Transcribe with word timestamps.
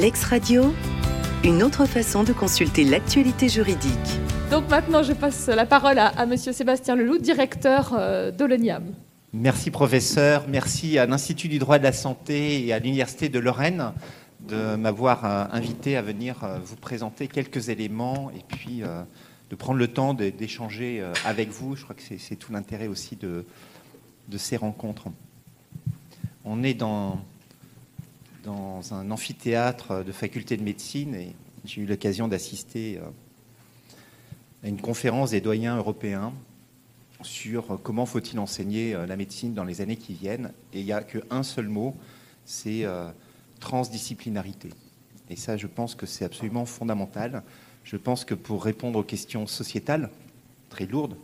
Lex 0.00 0.24
Radio, 0.24 0.74
une 1.44 1.62
autre 1.62 1.86
façon 1.86 2.22
de 2.24 2.32
consulter 2.32 2.84
l'actualité 2.84 3.48
juridique. 3.48 3.92
Donc 4.50 4.68
maintenant, 4.68 5.02
je 5.02 5.12
passe 5.12 5.46
la 5.48 5.66
parole 5.66 5.98
à, 5.98 6.08
à 6.08 6.26
Monsieur 6.26 6.52
Sébastien 6.52 6.96
Leloup, 6.96 7.18
directeur 7.18 7.94
euh, 7.98 8.30
de 8.30 8.44
l'ONIAM. 8.44 8.84
Merci 9.32 9.70
professeur, 9.70 10.44
merci 10.48 10.98
à 10.98 11.06
l'Institut 11.06 11.48
du 11.48 11.58
droit 11.58 11.78
de 11.78 11.84
la 11.84 11.92
santé 11.92 12.66
et 12.66 12.72
à 12.72 12.78
l'Université 12.78 13.28
de 13.28 13.38
Lorraine 13.38 13.92
de 14.48 14.74
m'avoir 14.76 15.24
euh, 15.24 15.44
invité 15.52 15.96
à 15.96 16.02
venir 16.02 16.42
euh, 16.42 16.58
vous 16.64 16.76
présenter 16.76 17.28
quelques 17.28 17.68
éléments 17.68 18.30
et 18.36 18.42
puis 18.48 18.82
euh, 18.82 19.02
de 19.50 19.56
prendre 19.56 19.78
le 19.78 19.88
temps 19.88 20.14
d'échanger 20.14 21.00
euh, 21.00 21.12
avec 21.24 21.50
vous. 21.50 21.76
Je 21.76 21.84
crois 21.84 21.94
que 21.94 22.02
c'est- 22.02 22.18
c'est 22.18 22.36
tout 22.36 22.52
l'intérêt 22.52 22.86
aussi 22.88 23.16
de, 23.16 23.44
de 24.28 24.38
ces 24.38 24.56
rencontres. 24.56 25.04
On 26.44 26.62
est 26.64 26.74
dans, 26.74 27.20
dans 28.44 28.94
un 28.94 29.10
amphithéâtre 29.10 30.04
de 30.04 30.12
faculté 30.12 30.56
de 30.56 30.62
médecine 30.62 31.14
et 31.14 31.34
j'ai 31.64 31.82
eu 31.82 31.86
l'occasion 31.86 32.28
d'assister 32.28 32.98
euh, 32.98 33.02
à 34.64 34.68
une 34.68 34.80
conférence 34.80 35.30
des 35.30 35.40
doyens 35.40 35.76
européens 35.76 36.32
sur 37.22 37.80
comment 37.82 38.06
faut-il 38.06 38.38
enseigner 38.38 38.94
euh, 38.94 39.06
la 39.06 39.16
médecine 39.16 39.52
dans 39.52 39.64
les 39.64 39.80
années 39.80 39.96
qui 39.96 40.14
viennent. 40.14 40.52
Et 40.72 40.80
il 40.80 40.86
n'y 40.86 40.92
a 40.92 41.02
qu'un 41.02 41.42
seul 41.42 41.68
mot, 41.68 41.94
c'est 42.46 42.84
euh, 42.84 43.10
transdisciplinarité. 43.60 44.70
Et 45.28 45.36
ça, 45.36 45.56
je 45.56 45.66
pense 45.66 45.94
que 45.94 46.06
c'est 46.06 46.24
absolument 46.24 46.64
fondamental. 46.64 47.42
Je 47.84 47.96
pense 47.96 48.24
que 48.24 48.34
pour 48.34 48.64
répondre 48.64 48.98
aux 48.98 49.04
questions 49.04 49.46
sociétales, 49.46 50.10
très 50.70 50.86
lourdes, 50.86 51.16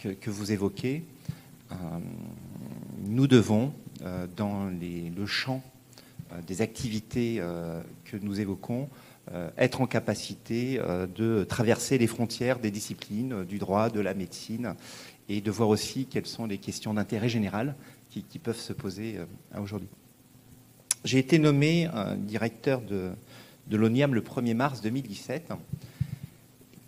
que, 0.00 0.08
que 0.10 0.30
vous 0.30 0.52
évoquez, 0.52 1.04
nous 3.04 3.26
devons, 3.26 3.72
dans 4.36 4.66
les- 4.66 5.10
le 5.10 5.26
champ 5.26 5.62
des 6.46 6.62
activités 6.62 7.36
euh, 7.38 7.80
que 8.04 8.16
nous 8.16 8.40
évoquons, 8.40 8.88
euh, 9.32 9.50
être 9.58 9.80
en 9.80 9.86
capacité 9.86 10.78
euh, 10.78 11.06
de 11.06 11.44
traverser 11.44 11.98
les 11.98 12.06
frontières 12.06 12.58
des 12.58 12.70
disciplines, 12.70 13.32
euh, 13.32 13.44
du 13.44 13.58
droit, 13.58 13.90
de 13.90 14.00
la 14.00 14.14
médecine, 14.14 14.74
et 15.28 15.40
de 15.40 15.50
voir 15.50 15.68
aussi 15.68 16.06
quelles 16.06 16.26
sont 16.26 16.46
les 16.46 16.58
questions 16.58 16.94
d'intérêt 16.94 17.28
général 17.28 17.74
qui, 18.22 18.38
peuvent 18.38 18.58
se 18.58 18.72
poser 18.72 19.18
euh, 19.18 19.60
aujourd'hui. 19.60 19.88
J'ai 21.04 21.18
été 21.18 21.38
nommé 21.38 21.88
euh, 21.94 22.16
directeur 22.16 22.80
de, 22.80 23.10
l'ONIAM 23.70 24.14
le 24.14 24.22
1er 24.22 24.54
mars 24.54 24.80
2017. 24.80 25.52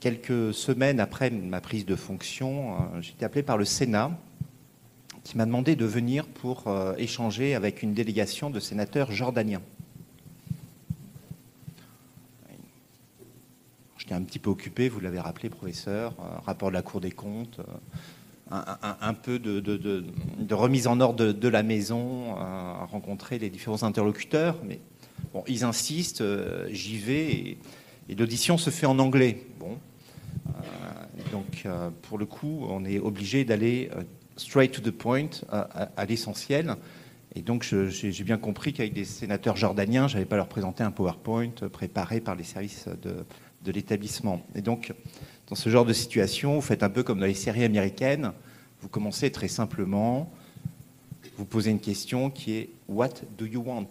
Quelques 0.01 0.55
semaines 0.55 1.01
après 1.01 1.31
ma 1.31 1.61
prise 1.61 1.85
de 1.85 1.97
fonction, 1.97 2.75
euh, 2.75 3.01
j'ai 3.01 3.13
été 3.13 3.25
appelé 3.25 3.43
par 3.43 3.59
le 3.59 3.65
Sénat 3.65 4.19
qui 5.25 5.37
m'a 5.37 5.47
demandé 5.47 5.77
de 5.77 5.85
venir 5.85 6.27
pour 6.27 6.69
euh, 6.69 6.95
échanger 6.97 7.55
avec 7.55 7.83
une 7.83 7.95
délégation 7.95 8.51
de 8.51 8.61
sénateurs 8.61 9.13
jordaniens. 9.13 9.63
J'étais 13.97 14.15
un 14.15 14.23
petit 14.23 14.39
peu 14.39 14.51
occupé, 14.51 14.89
vous 14.89 15.01
l'avez 15.01 15.21
rappelé, 15.21 15.51
professeur, 15.51 16.15
euh, 16.19 16.39
rapport 16.45 16.69
de 16.69 16.75
la 16.75 16.83
Cour 16.83 17.01
des 17.01 17.11
comptes, 17.11 17.61
euh, 17.61 18.61
un, 19.01 19.15
peu 19.15 19.39
de, 19.39 20.55
remise 20.55 20.87
en 20.87 21.01
ordre 21.01 21.33
de, 21.33 21.49
la 21.49 21.63
maison, 21.63 22.35
rencontrer 22.91 23.39
les 23.39 23.51
différents 23.51 23.83
interlocuteurs. 23.83 24.57
Mais 24.65 24.81
bon, 25.35 25.45
ils 25.47 25.65
insistent, 25.65 26.25
j'y 26.71 26.97
vais, 26.97 27.31
et, 27.31 27.59
et 28.09 28.15
l'audition 28.15 28.57
se 28.57 28.71
fait 28.71 28.87
en 28.87 28.99
anglais. 29.01 29.45
Bon, 29.61 29.77
donc 31.31 31.67
pour 32.01 32.17
le 32.17 32.25
coup, 32.25 32.65
on 32.71 32.87
est 32.87 32.99
obligé 32.99 33.45
d'aller 33.45 33.91
straight 34.39 34.73
to 34.73 34.81
the 34.81 34.95
point, 34.95 35.29
à, 35.51 36.05
l'essentiel. 36.07 36.77
Et 37.35 37.43
donc, 37.43 37.63
j'ai 37.63 38.25
bien 38.25 38.39
compris 38.39 38.73
qu'avec 38.73 38.95
des 38.95 39.05
sénateurs 39.05 39.57
jordaniens, 39.57 40.09
je 40.09 40.15
n'allais 40.15 40.27
pas 40.27 40.37
leur 40.37 40.49
présenter 40.49 40.83
un 40.83 40.91
PowerPoint 40.91 41.53
préparé 41.71 42.21
par 42.21 42.35
les 42.35 42.45
services 42.45 42.87
de, 43.03 43.27
de 43.65 43.73
l'établissement. 43.73 44.43
Et 44.55 44.63
donc, 44.63 44.93
dans 45.49 45.57
ce 45.57 45.69
genre 45.69 45.85
de 45.85 45.93
situation, 45.93 46.55
vous 46.55 46.61
faites 46.61 46.83
un 46.83 46.91
peu 46.91 47.03
comme 47.03 47.21
dans 47.21 47.27
les 47.27 47.35
séries 47.35 47.65
américaines. 47.65 48.33
Vous 48.81 48.89
commencez 48.89 49.31
très 49.31 49.49
simplement, 49.49 50.33
vous 51.37 51.45
posez 51.45 51.71
une 51.71 51.81
question 51.81 52.31
qui 52.31 52.55
est 52.55 52.71
What 52.89 53.23
do 53.37 53.47
you 53.47 53.63
want? 53.63 53.89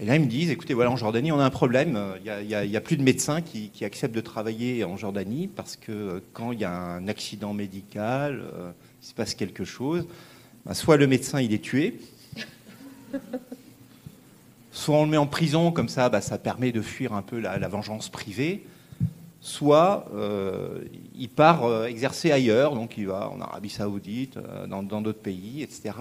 Et 0.00 0.06
là, 0.06 0.16
ils 0.16 0.22
me 0.22 0.26
disent, 0.26 0.50
écoutez, 0.50 0.72
voilà, 0.72 0.90
en 0.90 0.96
Jordanie, 0.96 1.30
on 1.30 1.38
a 1.38 1.44
un 1.44 1.50
problème. 1.50 1.98
Il 2.24 2.46
n'y 2.46 2.76
a, 2.76 2.80
plus 2.80 2.96
de 2.96 3.02
médecins 3.02 3.42
qui, 3.42 3.70
acceptent 3.84 4.14
de 4.14 4.22
travailler 4.22 4.82
en 4.82 4.96
Jordanie 4.96 5.46
parce 5.46 5.76
que 5.76 5.92
euh, 5.92 6.20
quand 6.32 6.52
il 6.52 6.60
y 6.60 6.64
a 6.64 6.72
un 6.72 7.06
accident 7.06 7.52
médical, 7.52 8.42
euh, 8.54 8.70
il 9.02 9.06
se 9.06 9.12
passe 9.12 9.34
quelque 9.34 9.64
chose, 9.64 10.06
bah, 10.64 10.72
soit 10.72 10.96
le 10.96 11.06
médecin, 11.06 11.42
il 11.42 11.52
est 11.52 11.62
tué, 11.62 12.00
soit 14.72 14.96
on 14.96 15.04
le 15.04 15.10
met 15.10 15.18
en 15.18 15.26
prison, 15.26 15.70
comme 15.70 15.90
ça, 15.90 16.08
bah, 16.08 16.22
ça 16.22 16.38
permet 16.38 16.72
de 16.72 16.80
fuir 16.80 17.12
un 17.12 17.22
peu 17.22 17.38
la, 17.38 17.58
vengeance 17.68 18.08
privée, 18.08 18.64
soit 19.42 20.06
euh, 20.14 20.80
il 21.14 21.28
part 21.28 21.64
euh, 21.64 21.84
exercer 21.84 22.32
ailleurs, 22.32 22.74
donc 22.74 22.96
il 22.96 23.06
va 23.06 23.28
en 23.28 23.38
Arabie 23.42 23.68
Saoudite, 23.70 24.38
dans 24.66 24.82
d'autres 24.82 25.20
pays, 25.20 25.62
etc. 25.62 25.92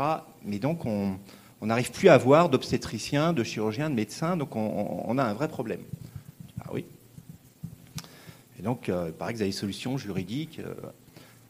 Mais 0.46 0.60
donc, 0.60 0.86
on 0.86 1.18
on 1.62 1.68
n'arrive 1.68 1.92
plus 1.92 2.09
à 2.09 2.14
avoir 2.14 2.50
d'obstétriciens, 2.50 3.34
de 3.34 3.44
chirurgiens, 3.44 3.90
de 3.90 3.96
médecins, 3.96 4.38
donc 4.38 4.56
on, 4.56 5.18
a 5.18 5.24
un 5.24 5.34
vrai 5.34 5.47
problème. 5.47 5.81
Ah 6.62 6.70
oui. 6.72 6.86
Et 8.59 8.62
donc, 8.62 8.90
euh, 8.90 9.12
paraît 9.12 9.34
que 9.34 9.38
vous 9.38 9.44
avez 9.44 9.52
des 9.52 9.58
solutions 9.58 9.98
juridiques. 9.98 10.59
euh. 10.59 10.74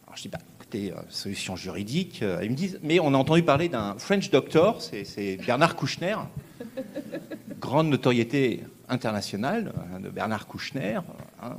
alors 0.08 0.16
je 0.16 0.24
dis, 0.24 0.30
bah, 0.30 0.40
écoutez, 0.59 0.92
euh, 0.92 0.96
solutions 1.09 1.56
juridiques. 1.56 2.22
euh, 2.24 2.40
ils 2.44 2.50
me 2.50 2.56
disent, 2.56 2.80
mais 2.81 3.00
on 3.00 3.14
a 3.14 3.18
entendu 3.18 3.44
parler 3.44 3.69
d'un 3.69 3.96
French 3.98 4.31
doctor, 4.31 4.81
c'est 4.81 5.38
Bernard 5.46 5.75
Kouchner, 5.75 6.16
grande 7.59 7.90
notoriété 7.90 8.64
internationale 8.88 9.74
hein, 9.94 10.00
de 10.00 10.09
Bernard 10.09 10.48
Kouchner, 10.48 11.00
hein, 11.44 11.58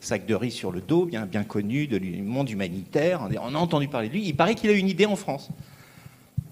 sac 0.00 0.26
de 0.26 0.34
riz 0.34 0.50
sur 0.50 0.72
le 0.72 0.80
dos, 0.80 1.06
bien, 1.06 1.26
connu 1.44 1.86
du 1.86 2.22
monde 2.22 2.50
humanitaire. 2.50 3.26
On 3.42 3.54
a 3.54 3.58
entendu 3.58 3.88
parler 3.88 4.08
de 4.08 4.14
lui. 4.14 4.26
Il 4.26 4.36
paraît 4.36 4.54
qu'il 4.54 4.70
a 4.70 4.74
une 4.74 4.88
idée 4.88 5.06
en 5.06 5.16
France. 5.16 5.48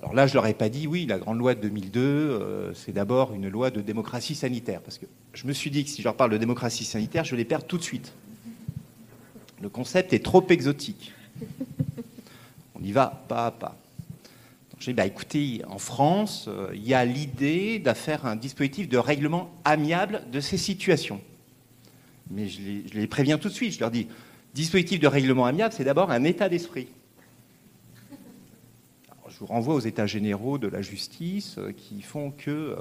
Alors 0.07 0.15
là, 0.15 0.29
je 0.29 0.35
leur 0.35 0.47
ai 0.47 0.55
pas 0.55 0.69
dit, 0.69 0.87
oui, 0.87 1.05
la 1.05 1.19
grande 1.19 1.37
loi 1.37 1.57
de 1.57 1.61
2002, 1.63 2.01
euh, 2.01 2.73
c'est 2.75 2.93
d'abord 2.93 3.35
une 3.35 3.49
loi 3.49 3.73
de 3.73 3.81
démocratie 3.81 4.37
sanitaire. 4.37 4.81
Parce 4.81 4.99
que 4.99 5.07
je 5.33 5.49
me 5.49 5.53
suis 5.53 5.69
dit 5.69 5.83
que 5.83 5.91
si 5.91 6.01
je 6.01 6.05
leur 6.07 6.15
parle 6.15 6.31
de 6.31 6.39
démocratie 6.39 6.85
sanitaire, 6.85 7.25
je 7.25 7.35
les 7.35 7.45
perdre 7.45 7.67
tout 7.67 7.77
de 7.77 7.83
suite. 7.83 8.13
Le 9.61 9.69
concept 9.69 10.13
est 10.13 10.25
trop 10.25 10.47
exotique. 10.49 11.13
On 12.77 12.85
y 12.85 12.93
va 12.93 13.21
pas 13.27 13.47
à 13.47 13.51
pas. 13.51 13.77
J'ai 14.79 14.93
dit, 14.93 14.97
bah, 14.97 15.07
écoutez, 15.07 15.63
en 15.67 15.79
France, 15.79 16.45
euh, 16.47 16.71
il 16.73 16.87
y 16.87 16.95
a 16.95 17.05
l'idée 17.05 17.81
de 17.81 17.93
faire 17.93 18.27
un 18.27 18.37
dispositif 18.37 18.89
de 18.89 18.99
règlement 18.99 19.51
amiable 19.65 20.23
de 20.31 20.39
ces 20.39 20.57
situations. 20.57 21.21
Mais 22.31 22.47
je 22.47 22.61
les 22.95 23.09
préviens 23.09 23.39
tout 23.39 23.49
de 23.49 23.55
suite. 23.55 23.75
Je 23.75 23.81
leur 23.81 23.91
dis, 23.91 24.07
dispositif 24.55 25.01
de 25.01 25.09
règlement 25.09 25.47
amiable, 25.47 25.75
c'est 25.77 25.83
d'abord 25.83 26.13
un 26.13 26.23
état 26.23 26.49
d'esprit. 26.49 26.87
Je 29.37 29.41
vous 29.41 29.53
renvoie 29.53 29.75
aux 29.75 29.81
états 29.81 30.07
généraux 30.07 30.57
de 30.57 30.67
la 30.67 30.81
justice 30.81 31.57
euh, 31.59 31.71
qui 31.71 32.01
font 32.01 32.31
que 32.31 32.51
euh, 32.51 32.77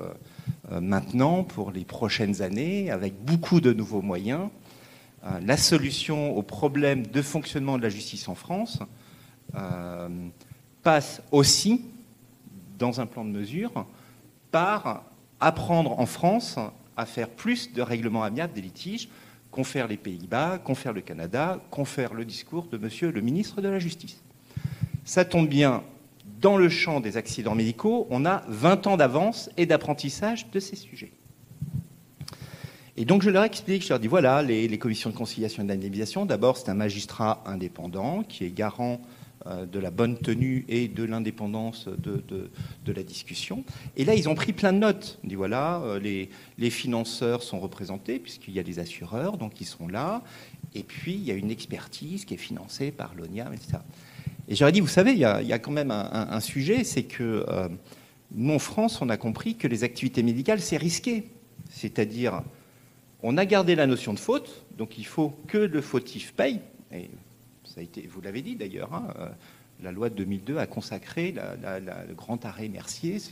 euh, 0.71 0.79
maintenant, 0.79 1.43
pour 1.43 1.71
les 1.71 1.83
prochaines 1.83 2.41
années, 2.41 2.89
avec 2.89 3.13
beaucoup 3.25 3.59
de 3.59 3.73
nouveaux 3.73 4.01
moyens, 4.01 4.47
la 5.41 5.57
solution 5.57 6.37
au 6.37 6.43
problème 6.43 7.07
de 7.07 7.21
fonctionnement 7.21 7.77
de 7.77 7.83
la 7.83 7.89
justice 7.89 8.27
en 8.27 8.35
France 8.35 8.79
passe 10.83 11.23
aussi, 11.31 11.81
dans 12.77 13.01
un 13.01 13.07
plan 13.07 13.25
de 13.25 13.31
mesure, 13.31 13.87
par 14.51 15.03
apprendre 15.39 15.99
en 15.99 16.05
France 16.05 16.59
à 16.95 17.07
faire 17.07 17.27
plus 17.27 17.73
de 17.73 17.81
règlements 17.81 18.23
amiables 18.23 18.53
des 18.53 18.61
litiges 18.61 19.09
qu'ont 19.49 19.63
fait 19.63 19.85
les 19.87 19.97
Pays-Bas, 19.97 20.59
qu'ont 20.59 20.75
fait 20.75 20.93
le 20.93 21.01
Canada, 21.01 21.59
qu'ont 21.71 21.85
fait 21.85 22.13
le 22.13 22.23
discours 22.23 22.67
de 22.67 22.77
monsieur 22.77 23.11
le 23.11 23.21
ministre 23.21 23.61
de 23.61 23.67
la 23.67 23.79
Justice. 23.79 24.21
Ça 25.05 25.25
tombe 25.25 25.47
bien, 25.47 25.81
dans 26.45 26.57
le 26.57 26.69
champ 26.69 26.99
des 26.99 27.17
accidents 27.17 27.55
médicaux, 27.55 28.05
on 28.11 28.23
a 28.23 28.43
20 28.49 28.85
ans 28.85 28.97
d'avance 28.97 29.49
et 29.57 29.65
d'apprentissage 29.65 30.51
de 30.51 30.59
ces 30.59 30.75
sujets. 30.75 31.11
Et 32.97 33.05
donc 33.05 33.23
je 33.23 33.31
leur 33.31 33.43
explique, 33.43 33.81
je 33.81 33.89
leur 33.89 33.99
dis 33.99 34.05
voilà, 34.07 34.43
les, 34.43 34.77
commissions 34.77 35.09
de 35.09 35.15
conciliation 35.15 35.63
et 35.63 35.65
d'indemnisation, 35.65 36.23
d'abord 36.27 36.55
c'est 36.57 36.69
un 36.69 36.75
magistrat 36.75 37.41
indépendant 37.47 38.21
qui 38.21 38.45
est 38.45 38.51
garant 38.51 39.01
euh, 39.47 39.65
de 39.65 39.79
la 39.79 39.89
bonne 39.89 40.19
tenue 40.19 40.65
et 40.69 40.87
de 40.87 41.03
l'indépendance 41.03 41.87
de, 41.87 42.93
la 42.93 43.01
discussion. 43.01 43.63
Et 43.97 44.05
là, 44.05 44.13
ils 44.13 44.29
ont 44.29 44.35
pris 44.35 44.53
plein 44.53 44.71
de 44.71 44.77
notes. 44.77 45.17
Ils 45.23 45.29
disent 45.29 45.37
voilà, 45.37 45.81
euh, 45.81 45.99
les, 45.99 46.29
les 46.59 46.69
financeurs 46.69 47.41
sont 47.41 47.59
représentés, 47.59 48.19
puisqu'il 48.19 48.53
y 48.53 48.59
a 48.59 48.63
des 48.63 48.77
assureurs, 48.77 49.37
donc 49.37 49.59
ils 49.61 49.65
sont 49.65 49.87
là. 49.87 50.21
Et 50.75 50.83
puis, 50.83 51.15
il 51.15 51.23
y 51.23 51.31
a 51.31 51.33
une 51.33 51.49
expertise 51.49 52.23
qui 52.23 52.35
est 52.35 52.37
financée 52.37 52.91
par 52.91 53.15
l'ONIAM, 53.15 53.51
etc. 53.51 53.79
Et 54.47 54.55
j'aurais 54.55 54.71
dit, 54.71 54.79
vous 54.79 54.87
savez, 54.87 55.11
il 55.11 55.17
y 55.17 55.25
a, 55.25 55.59
quand 55.59 55.71
même 55.71 55.91
un, 55.91 56.39
sujet, 56.39 56.83
c'est 56.83 57.03
que 57.03 57.45
euh, 57.47 57.67
nous, 58.31 58.53
en 58.53 58.59
France, 58.59 59.01
on 59.01 59.09
a 59.09 59.17
compris 59.17 59.55
que 59.55 59.67
les 59.67 59.83
activités 59.83 60.21
médicales, 60.21 60.61
c'est 60.61 60.77
risqué. 60.77 61.29
C'est-à-dire, 61.71 62.43
on 63.23 63.37
a 63.37 63.45
gardé 63.45 63.75
la 63.75 63.87
notion 63.87 64.13
de 64.13 64.19
faute, 64.19 64.65
donc 64.77 64.99
il 64.99 65.05
faut 65.05 65.33
que 65.47 65.57
le 65.57 65.81
fautif 65.81 66.33
paye. 66.33 66.61
Et 66.91 67.09
ça 67.63 67.79
a 67.81 67.83
été, 67.83 68.07
vous 68.07 68.21
l'avez 68.21 68.43
dit 68.43 68.55
d'ailleurs, 68.55 68.93
hein, 68.93 69.07
euh, 69.19 69.29
La 69.81 69.91
loi 69.91 70.09
de 70.09 70.15
2002 70.15 70.57
a 70.59 70.67
consacré 70.67 71.33
le 71.33 72.13
grand 72.13 72.45
arrêt 72.45 72.67
Mercier. 72.67 73.17
Ça, 73.19 73.31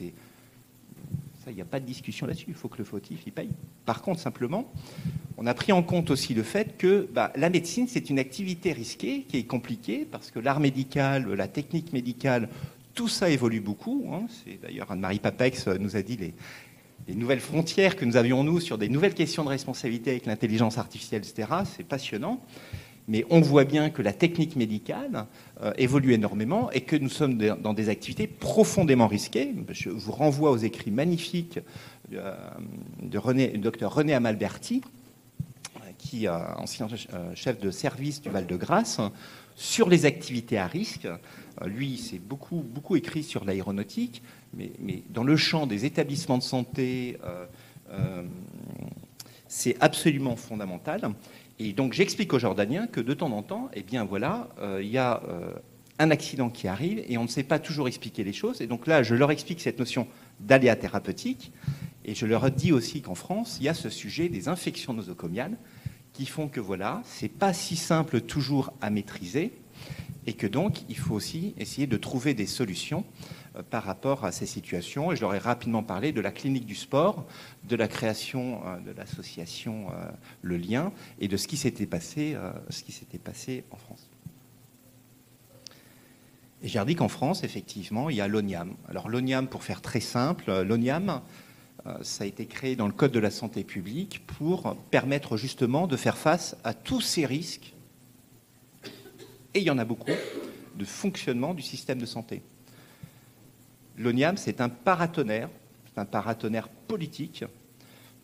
il 1.47 1.55
n'y 1.55 1.61
a 1.61 1.65
pas 1.65 1.79
de 1.79 1.85
discussion 1.85 2.25
là-dessus. 2.25 2.45
Il 2.47 2.55
faut 2.55 2.69
que 2.69 2.79
le 2.79 2.85
fautif 2.85 3.23
paye. 3.31 3.51
Par 3.85 4.01
contre, 4.01 4.19
simplement, 4.19 4.71
on 5.43 5.47
a 5.47 5.53
pris 5.53 5.73
en 5.73 5.83
compte 5.83 6.09
aussi 6.09 6.33
le 6.33 6.41
fait 6.41 6.77
que 6.77 7.05
bah, 7.13 7.33
la 7.35 7.49
médecine, 7.49 7.85
c'est 7.89 8.09
une 8.09 8.17
activité 8.17 8.71
risquée 8.71 9.25
qui 9.27 9.37
est 9.37 9.43
compliquée 9.43 10.07
parce 10.09 10.31
que 10.31 10.39
l'art 10.39 10.61
médical, 10.61 11.27
la 11.33 11.49
technique 11.49 11.91
médicale, 11.91 12.47
tout 12.93 13.09
ça 13.09 13.29
évolue 13.29 13.59
beaucoup. 13.59 14.05
Hein. 14.13 14.21
C'est 14.45 14.61
d'ailleurs 14.61 14.89
Anne-Marie 14.89 15.19
Papex 15.19 15.67
nous 15.67 15.97
a 15.97 16.01
dit 16.01 16.15
les, 16.15 16.33
les 17.09 17.15
nouvelles 17.15 17.41
frontières 17.41 17.97
que 17.97 18.05
nous 18.05 18.15
avions, 18.15 18.45
nous, 18.45 18.61
sur 18.61 18.77
des 18.77 18.87
nouvelles 18.87 19.15
questions 19.15 19.43
de 19.43 19.49
responsabilité 19.49 20.11
avec 20.11 20.27
l'intelligence 20.27 20.77
artificielle, 20.77 21.23
etc. 21.25 21.49
C'est 21.75 21.85
passionnant. 21.85 22.39
Mais 23.09 23.25
on 23.29 23.41
voit 23.41 23.65
bien 23.65 23.89
que 23.89 24.01
la 24.01 24.13
technique 24.13 24.55
médicale 24.55 25.25
euh, 25.61 25.73
évolue 25.77 26.13
énormément 26.13 26.71
et 26.71 26.81
que 26.81 26.95
nous 26.95 27.09
sommes 27.09 27.37
dans 27.37 27.73
des 27.73 27.89
activités 27.89 28.27
profondément 28.27 29.07
risquées. 29.07 29.53
Je 29.71 29.89
vous 29.89 30.13
renvoie 30.13 30.51
aux 30.51 30.57
écrits 30.57 30.91
magnifiques 30.91 31.59
euh, 32.13 32.33
de 33.01 33.57
docteur 33.57 33.93
René 33.93 34.13
Amalberti, 34.13 34.81
ancien 36.57 36.87
euh, 37.13 37.35
chef 37.35 37.59
de 37.59 37.71
service 37.71 38.21
du 38.21 38.29
Val-de-Grâce, 38.29 38.99
sur 39.55 39.89
les 39.89 40.05
activités 40.05 40.57
à 40.57 40.67
risque. 40.67 41.07
Lui, 41.65 41.97
c'est 41.97 42.19
beaucoup, 42.19 42.63
beaucoup 42.67 42.95
écrit 42.95 43.23
sur 43.23 43.45
l'aéronautique, 43.45 44.23
mais, 44.55 44.71
dans 45.09 45.23
le 45.23 45.37
champ 45.37 45.67
des 45.67 45.85
établissements 45.85 46.39
de 46.39 46.43
santé, 46.43 47.17
c'est 49.47 49.77
absolument 49.79 50.35
fondamental. 50.35 51.13
Et 51.59 51.73
donc 51.73 51.93
j'explique 51.93 52.33
aux 52.33 52.39
Jordaniens 52.39 52.87
que 52.87 52.99
de 52.99 53.13
temps 53.13 53.31
en 53.31 53.43
temps, 53.43 53.69
eh 53.73 53.83
bien 53.83 54.03
voilà, 54.03 54.49
euh, 54.59 54.81
il 54.81 54.89
y 54.89 54.97
a 54.97 55.21
euh, 55.29 55.53
un 55.99 56.09
accident 56.09 56.49
qui 56.49 56.67
arrive 56.67 57.03
et 57.07 57.17
on 57.17 57.23
ne 57.23 57.27
sait 57.27 57.43
pas 57.43 57.59
toujours 57.59 57.87
expliquer 57.87 58.23
les 58.23 58.33
choses. 58.33 58.61
Et 58.61 58.67
donc 58.67 58.87
là, 58.87 59.03
je 59.03 59.13
leur 59.13 59.29
explique 59.29 59.61
cette 59.61 59.77
notion 59.77 60.07
d'aléa 60.39 60.75
thérapeutique 60.75 61.51
et 62.03 62.15
je 62.15 62.25
leur 62.25 62.49
dis 62.49 62.71
aussi 62.71 63.01
qu'en 63.01 63.15
France, 63.15 63.57
il 63.59 63.65
y 63.65 63.69
a 63.69 63.75
ce 63.75 63.89
sujet 63.89 64.27
des 64.29 64.47
infections 64.47 64.93
nosocomiales 64.93 65.55
qui 66.13 66.25
font 66.25 66.47
que 66.47 66.59
voilà, 66.59 67.01
c'est 67.05 67.29
pas 67.29 67.53
si 67.53 67.75
simple 67.75 68.21
toujours 68.21 68.71
à 68.81 68.89
maîtriser 68.89 69.51
et 70.25 70.33
que 70.33 70.47
donc 70.47 70.83
il 70.89 70.97
faut 70.97 71.15
aussi 71.15 71.53
essayer 71.57 71.87
de 71.87 71.97
trouver 71.97 72.33
des 72.33 72.45
solutions 72.45 73.03
euh, 73.55 73.63
par 73.63 73.83
rapport 73.83 74.23
à 74.23 74.31
ces 74.31 74.45
situations. 74.45 75.11
Et 75.11 75.15
je 75.15 75.21
leur 75.21 75.33
ai 75.33 75.39
rapidement 75.39 75.83
parlé 75.83 76.11
de 76.11 76.21
la 76.21 76.31
clinique 76.31 76.65
du 76.65 76.75
sport, 76.75 77.25
de 77.67 77.75
la 77.75 77.87
création 77.87 78.61
euh, 78.65 78.79
de 78.79 78.91
l'association 78.91 79.87
euh, 79.89 80.09
Le 80.41 80.57
Lien 80.57 80.91
et 81.19 81.27
de 81.27 81.35
ce 81.35 81.47
qui 81.47 81.57
s'était 81.57 81.85
passé, 81.85 82.37
ce 82.69 82.83
qui 82.83 82.91
s'était 82.91 83.17
passé 83.17 83.63
en 83.71 83.77
France. 83.77 84.09
Et 86.61 86.69
j'ai 86.69 86.83
dit 86.85 86.95
qu'en 86.95 87.09
France, 87.09 87.43
effectivement, 87.43 88.09
il 88.09 88.15
y 88.15 88.21
a 88.21 88.27
l'ONIAM. 88.27 88.75
Alors 88.87 89.09
l'ONIAM, 89.09 89.47
pour 89.47 89.63
faire 89.63 89.81
très 89.81 89.99
simple, 89.99 90.61
l'ONIAM, 90.61 91.21
ça 92.01 92.23
a 92.23 92.27
été 92.27 92.45
créé 92.45 92.75
dans 92.75 92.87
le 92.87 92.93
Code 92.93 93.11
de 93.11 93.19
la 93.19 93.31
santé 93.31 93.63
publique 93.63 94.25
pour 94.25 94.75
permettre 94.89 95.37
justement 95.37 95.87
de 95.87 95.97
faire 95.97 96.17
face 96.17 96.55
à 96.63 96.73
tous 96.73 97.01
ces 97.01 97.25
risques, 97.25 97.73
et 99.53 99.59
il 99.59 99.63
y 99.63 99.69
en 99.69 99.77
a 99.77 99.85
beaucoup, 99.85 100.11
de 100.75 100.85
fonctionnement 100.85 101.53
du 101.53 101.61
système 101.61 101.99
de 101.99 102.05
santé. 102.05 102.41
L'ONIAM, 103.97 104.37
c'est 104.37 104.61
un 104.61 104.69
paratonnerre, 104.69 105.49
un 105.95 106.05
paratonnerre 106.05 106.67
politique 106.67 107.43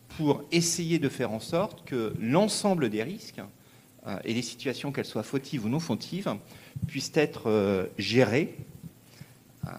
pour 0.08 0.42
essayer 0.50 0.98
de 0.98 1.08
faire 1.08 1.30
en 1.30 1.40
sorte 1.40 1.84
que 1.84 2.12
l'ensemble 2.20 2.90
des 2.90 3.02
risques 3.02 3.40
euh, 4.06 4.18
et 4.24 4.34
les 4.34 4.42
situations, 4.42 4.90
qu'elles 4.90 5.04
soient 5.04 5.22
fautives 5.22 5.64
ou 5.64 5.68
non 5.68 5.78
fautives, 5.78 6.34
puissent 6.88 7.12
être 7.14 7.48
euh, 7.48 7.86
gérées 7.98 8.56
euh, 9.66 9.70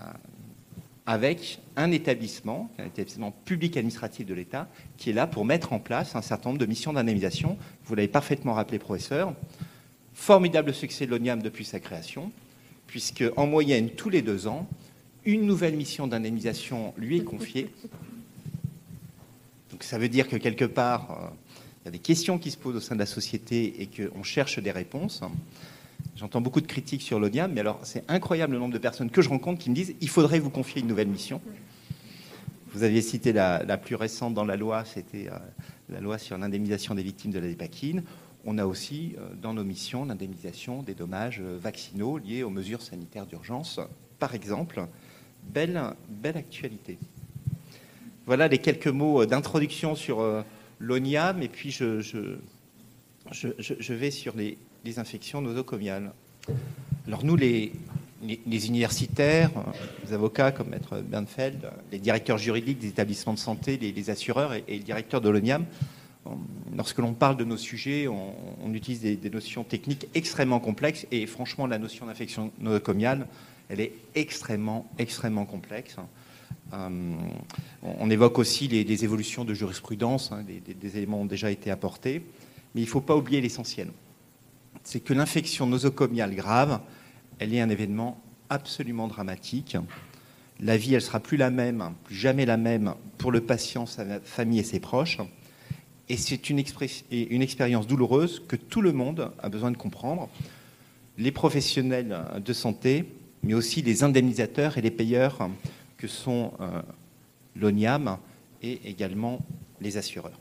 avec 1.05 1.59
un 1.75 1.91
établissement, 1.91 2.69
un 2.77 2.85
établissement 2.85 3.31
public 3.45 3.75
administratif 3.77 4.25
de 4.25 4.33
l'État, 4.33 4.67
qui 4.97 5.09
est 5.09 5.13
là 5.13 5.27
pour 5.27 5.45
mettre 5.45 5.73
en 5.73 5.79
place 5.79 6.15
un 6.15 6.21
certain 6.21 6.49
nombre 6.49 6.59
de 6.59 6.65
missions 6.65 6.93
d'indemnisation. 6.93 7.57
Vous 7.85 7.95
l'avez 7.95 8.07
parfaitement 8.07 8.53
rappelé, 8.53 8.79
professeur. 8.79 9.33
Formidable 10.13 10.73
succès 10.73 11.05
de 11.05 11.11
l'ONIAM 11.11 11.41
depuis 11.41 11.65
sa 11.65 11.79
création, 11.79 12.31
puisque 12.85 13.23
en 13.35 13.47
moyenne, 13.47 13.89
tous 13.89 14.09
les 14.09 14.21
deux 14.21 14.47
ans, 14.47 14.67
une 15.25 15.45
nouvelle 15.45 15.75
mission 15.75 16.07
d'indemnisation 16.07 16.93
lui 16.97 17.17
est 17.17 17.23
confiée. 17.23 17.69
Donc 19.71 19.83
ça 19.83 19.97
veut 19.97 20.09
dire 20.09 20.27
que 20.27 20.35
quelque 20.35 20.65
part, 20.65 21.11
euh, 21.11 21.27
il 21.81 21.85
y 21.85 21.87
a 21.87 21.91
des 21.91 21.99
questions 21.99 22.37
qui 22.37 22.51
se 22.51 22.57
posent 22.57 22.75
au 22.75 22.79
sein 22.79 22.95
de 22.95 22.99
la 22.99 23.05
société 23.05 23.81
et 23.81 23.87
qu'on 23.87 24.23
cherche 24.23 24.59
des 24.59 24.71
réponses. 24.71 25.21
J'entends 26.15 26.41
beaucoup 26.41 26.61
de 26.61 26.67
critiques 26.67 27.01
sur 27.01 27.19
l'ONIAM, 27.19 27.53
mais 27.53 27.61
alors 27.61 27.79
c'est 27.83 28.03
incroyable 28.09 28.53
le 28.53 28.59
nombre 28.59 28.73
de 28.73 28.79
personnes 28.79 29.09
que 29.09 29.21
je 29.21 29.29
rencontre 29.29 29.59
qui 29.59 29.69
me 29.69 29.75
disent 29.75 29.95
il 30.01 30.09
faudrait 30.09 30.39
vous 30.39 30.49
confier 30.49 30.81
une 30.81 30.87
nouvelle 30.87 31.07
mission. 31.07 31.41
Vous 32.73 32.83
aviez 32.83 33.01
cité 33.01 33.33
la, 33.33 33.77
plus 33.77 33.95
récente 33.95 34.33
dans 34.33 34.45
la 34.45 34.55
loi, 34.55 34.85
c'était 34.85 35.27
euh, 35.27 35.37
la 35.89 35.99
loi 35.99 36.17
sur 36.17 36.37
l'indemnisation 36.37 36.95
des 36.95 37.03
victimes 37.03 37.31
de 37.31 37.39
la 37.39 37.47
dépakine. 37.47 38.03
On 38.45 38.57
a 38.57 38.65
aussi 38.65 39.15
euh, 39.17 39.27
dans 39.41 39.53
nos 39.53 39.63
missions 39.63 40.05
l'indemnisation 40.05 40.81
des 40.81 40.93
dommages 40.93 41.41
vaccinaux 41.41 42.17
liés 42.17 42.43
aux 42.43 42.49
mesures 42.49 42.81
sanitaires 42.81 43.25
d'urgence, 43.25 43.79
par 44.19 44.35
exemple, 44.35 44.87
belle, 45.43 45.81
belle 46.09 46.37
actualité. 46.37 46.97
Voilà 48.25 48.47
les 48.47 48.59
quelques 48.59 48.87
mots 48.87 49.25
d'introduction 49.25 49.95
sur 49.95 50.21
euh, 50.21 50.43
l'ONIAM, 50.79 51.41
et 51.41 51.49
puis 51.49 51.71
je, 51.71 52.37
vais 53.89 54.11
sur 54.11 54.35
les, 54.37 54.57
infections 54.97 55.41
nosocomiales. 55.41 56.11
Alors 57.07 57.25
nous, 57.25 57.35
les, 57.35 57.71
universitaires, 58.23 59.51
les 60.05 60.13
avocats 60.13 60.51
comme 60.51 60.69
Maître 60.69 60.99
Bernfeld, 61.01 61.69
les 61.91 61.99
directeurs 61.99 62.37
juridiques 62.37 62.79
des 62.79 62.87
établissements 62.87 63.33
de 63.33 63.39
santé, 63.39 63.77
les, 63.77 64.09
assureurs 64.09 64.53
et, 64.53 64.63
le 64.67 64.83
directeur 64.83 65.21
de 65.21 65.29
l'ONIAM, 65.29 65.65
lorsque 66.75 66.99
l'on 66.99 67.13
parle 67.13 67.37
de 67.37 67.43
nos 67.43 67.57
sujets, 67.57 68.07
on, 68.07 68.73
utilise 68.73 69.01
des, 69.01 69.15
des, 69.15 69.29
notions 69.29 69.63
techniques 69.63 70.07
extrêmement 70.13 70.59
complexes, 70.59 71.05
et 71.11 71.25
franchement, 71.25 71.67
la 71.67 71.79
notion 71.79 72.05
d'infection 72.05 72.51
nosocomiale, 72.59 73.27
elle 73.69 73.79
est 73.79 73.93
extrêmement, 74.15 74.89
extrêmement 74.97 75.45
complexe. 75.45 75.95
Euh, 76.73 76.89
on 77.83 78.09
évoque 78.09 78.39
aussi 78.39 78.67
les, 78.67 79.03
évolutions 79.03 79.45
de 79.45 79.53
jurisprudence, 79.53 80.31
hein, 80.31 80.43
des, 80.43 80.97
éléments 80.97 81.21
ont 81.21 81.25
déjà 81.25 81.51
été 81.51 81.71
apportés, 81.71 82.21
mais 82.73 82.81
il 82.81 82.85
ne 82.85 82.89
faut 82.89 83.01
pas 83.01 83.15
oublier 83.15 83.41
l'essentiel. 83.41 83.89
C'est 84.83 84.99
que 84.99 85.13
l'infection 85.13 85.67
nosocomiale 85.67 86.35
grave, 86.35 86.81
elle 87.39 87.53
est 87.53 87.61
un 87.61 87.69
événement 87.69 88.21
absolument 88.49 89.07
dramatique. 89.07 89.77
La 90.59 90.77
vie, 90.77 90.93
elle 90.93 91.01
sera 91.01 91.19
plus 91.19 91.37
la 91.37 91.49
même, 91.49 91.93
plus 92.03 92.15
jamais 92.15 92.45
la 92.45 92.57
même 92.57 92.95
pour 93.17 93.31
le 93.31 93.41
patient, 93.41 93.85
sa 93.85 94.19
famille 94.19 94.59
et 94.59 94.63
ses 94.63 94.79
proches. 94.79 95.19
Et 96.09 96.17
c'est 96.17 96.49
une, 96.49 96.61
une 97.11 97.41
expérience 97.41 97.87
douloureuse 97.87 98.43
que 98.47 98.55
tout 98.55 98.81
le 98.81 98.91
monde 98.91 99.31
a 99.39 99.49
besoin 99.49 99.71
de 99.71 99.77
comprendre. 99.77 100.29
Les 101.17 101.31
professionnels 101.31 102.17
de 102.43 102.53
santé, 102.53 103.05
mais 103.43 103.53
aussi 103.53 103.81
les 103.81 104.03
indemnisateurs 104.03 104.77
et 104.77 104.81
les 104.81 104.91
payeurs 104.91 105.49
que 105.97 106.07
sont 106.07 106.53
euh, 106.59 106.81
l'ONIAM 107.55 108.17
et 108.61 108.81
également 108.89 109.45
les 109.79 109.97
assureurs. 109.97 110.40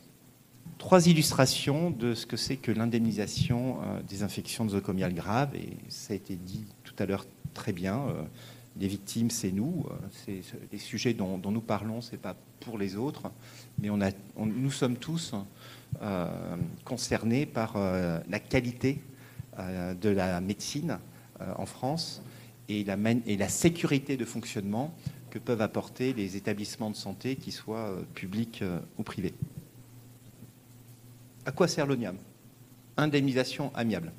Trois 0.81 1.07
illustrations 1.07 1.91
de 1.91 2.15
ce 2.15 2.25
que 2.25 2.37
c'est 2.37 2.57
que 2.57 2.73
l'indemnisation 2.73 3.77
euh, 3.83 4.01
des 4.09 4.25
infections 4.25 4.65
nosocomiales 4.65 5.15
graves, 5.15 5.55
et 5.55 5.77
ça 5.89 6.15
a 6.15 6.17
été 6.17 6.35
dit 6.35 6.65
tout 6.83 6.95
à 6.99 7.07
l'heure 7.07 7.27
très 7.55 7.73
bien. 7.73 8.01
Euh, 8.09 8.23
les 8.81 8.89
victimes, 8.89 9.31
c'est 9.31 9.53
nous. 9.53 9.85
C'est 10.11 10.41
les 10.73 10.79
sujets 10.79 11.13
dont, 11.13 11.39
nous 11.39 11.61
parlons, 11.61 12.01
c'est 12.01 12.17
pas 12.17 12.35
pour 12.61 12.79
les 12.79 12.97
autres, 12.97 13.31
mais 13.79 13.89
nous 14.37 14.71
sommes 14.71 14.97
tous 14.97 15.35
concernés 16.85 17.47
par 17.47 17.77
la 17.77 18.39
qualité 18.39 19.03
de 19.59 20.09
la 20.09 20.41
médecine 20.41 20.99
en 21.41 21.67
France 21.67 22.23
et 22.71 22.85
la, 22.85 23.49
sécurité 23.49 24.17
de 24.17 24.25
fonctionnement 24.25 24.95
que 25.31 25.39
peuvent 25.39 25.63
apporter 25.63 26.13
les 26.13 26.37
établissements 26.37 26.91
de 26.91 26.97
santé, 26.97 27.37
qu'ils 27.37 27.53
soient 27.53 27.79
euh, 27.79 28.03
publics 28.15 28.61
euh, 28.63 28.81
ou 28.99 29.03
privés. 29.03 29.35
À 31.47 31.53
quoi 31.53 31.69
sert 31.69 31.87
l'ONIAM 31.87 32.17
Indemnisation 32.97 33.73
amiable. 33.75 34.13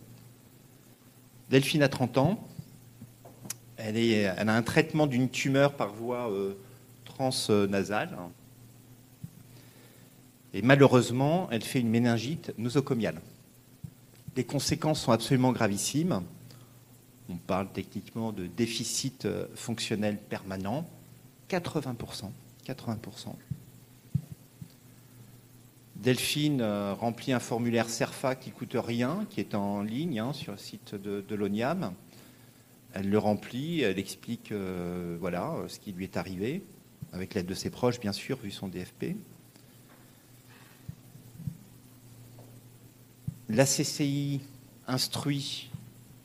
Delphine 1.50 1.84
a 1.84 1.90
30 1.90 2.18
ans. 2.18 2.48
Elle, 3.78 3.98
a 4.28 4.56
un 4.56 4.62
traitement 4.62 5.08
d'une 5.08 5.30
tumeur 5.30 5.74
par 5.74 5.94
voie 5.94 6.32
euh, 6.32 6.54
transnasale. 7.04 8.16
Et 10.54 10.62
malheureusement, 10.62 11.48
elle 11.51 11.63
fait 11.63 11.80
une 11.80 11.90
méningite 11.90 12.54
nosocomiale. 12.58 13.22
Les 14.36 14.44
conséquences 14.44 15.01
sont 15.01 15.12
absolument 15.12 15.51
gravissimes 15.51 16.22
on 17.32 17.38
parle 17.38 17.72
techniquement 17.72 18.32
de 18.32 18.48
déficit 18.48 19.25
euh, 19.25 19.46
fonctionnel 19.56 20.18
permanent, 20.18 20.86
80%. 21.50 22.30
80%. 22.68 22.98
Delphine 26.01 26.62
euh, 26.62 26.93
remplit 26.93 27.31
un 27.31 27.39
formulaire 27.39 27.88
CERFA 27.88 28.36
qui 28.36 28.50
coûte 28.50 28.75
rien, 28.75 29.27
qui 29.29 29.39
est 29.39 29.53
en 29.53 29.84
ligne 29.84 30.20
hein, 30.20 30.34
sur 30.34 30.53
le 30.53 30.58
site 30.58 30.96
de, 30.96 31.36
l'ONIAM. 31.36 31.93
Elle 32.93 33.10
le 33.10 33.17
remplit, 33.20 33.81
elle 33.81 34.00
explique 34.00 34.51
voilà, 34.51 35.55
ce 35.70 35.79
qui 35.79 35.93
lui 35.93 36.03
est 36.03 36.17
arrivé, 36.17 36.62
avec 37.13 37.36
l'aide 37.36 37.46
de 37.46 37.53
ses 37.53 37.70
proches, 37.70 38.01
bien 38.01 38.12
sûr, 38.12 38.38
vu 38.38 38.51
son 38.51 38.67
DFP. 38.67 39.15
La 43.48 43.65
CCI 43.65 44.41
instruit 44.88 45.70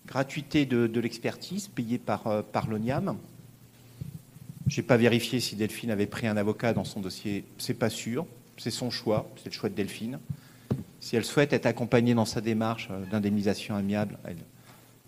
gratuité 0.08 0.66
de, 0.66 0.98
l'expertise 0.98 1.68
payée 1.68 1.98
par, 1.98 2.42
par 2.46 2.68
l'ONIAM. 2.68 3.16
Je 4.66 4.80
n'ai 4.80 4.86
pas 4.86 4.96
vérifié 4.96 5.38
si 5.38 5.54
Delphine 5.54 5.92
avait 5.92 6.06
pris 6.06 6.26
un 6.26 6.36
avocat 6.36 6.72
dans 6.72 6.84
son 6.84 7.00
dossier, 7.00 7.44
c'est 7.58 7.74
pas 7.74 7.90
sûr, 7.90 8.26
c'est 8.56 8.70
son 8.70 8.90
choix, 8.90 9.28
c'est 9.36 9.46
le 9.46 9.54
choix 9.54 9.68
de 9.68 9.74
Delphine. 9.74 10.18
Si 11.00 11.16
elle 11.16 11.24
souhaite 11.24 11.52
être 11.52 11.66
accompagnée 11.66 12.14
dans 12.14 12.24
sa 12.24 12.40
démarche 12.40 12.88
euh, 12.90 13.04
d'indemnisation 13.06 13.76
amiable, 13.76 14.18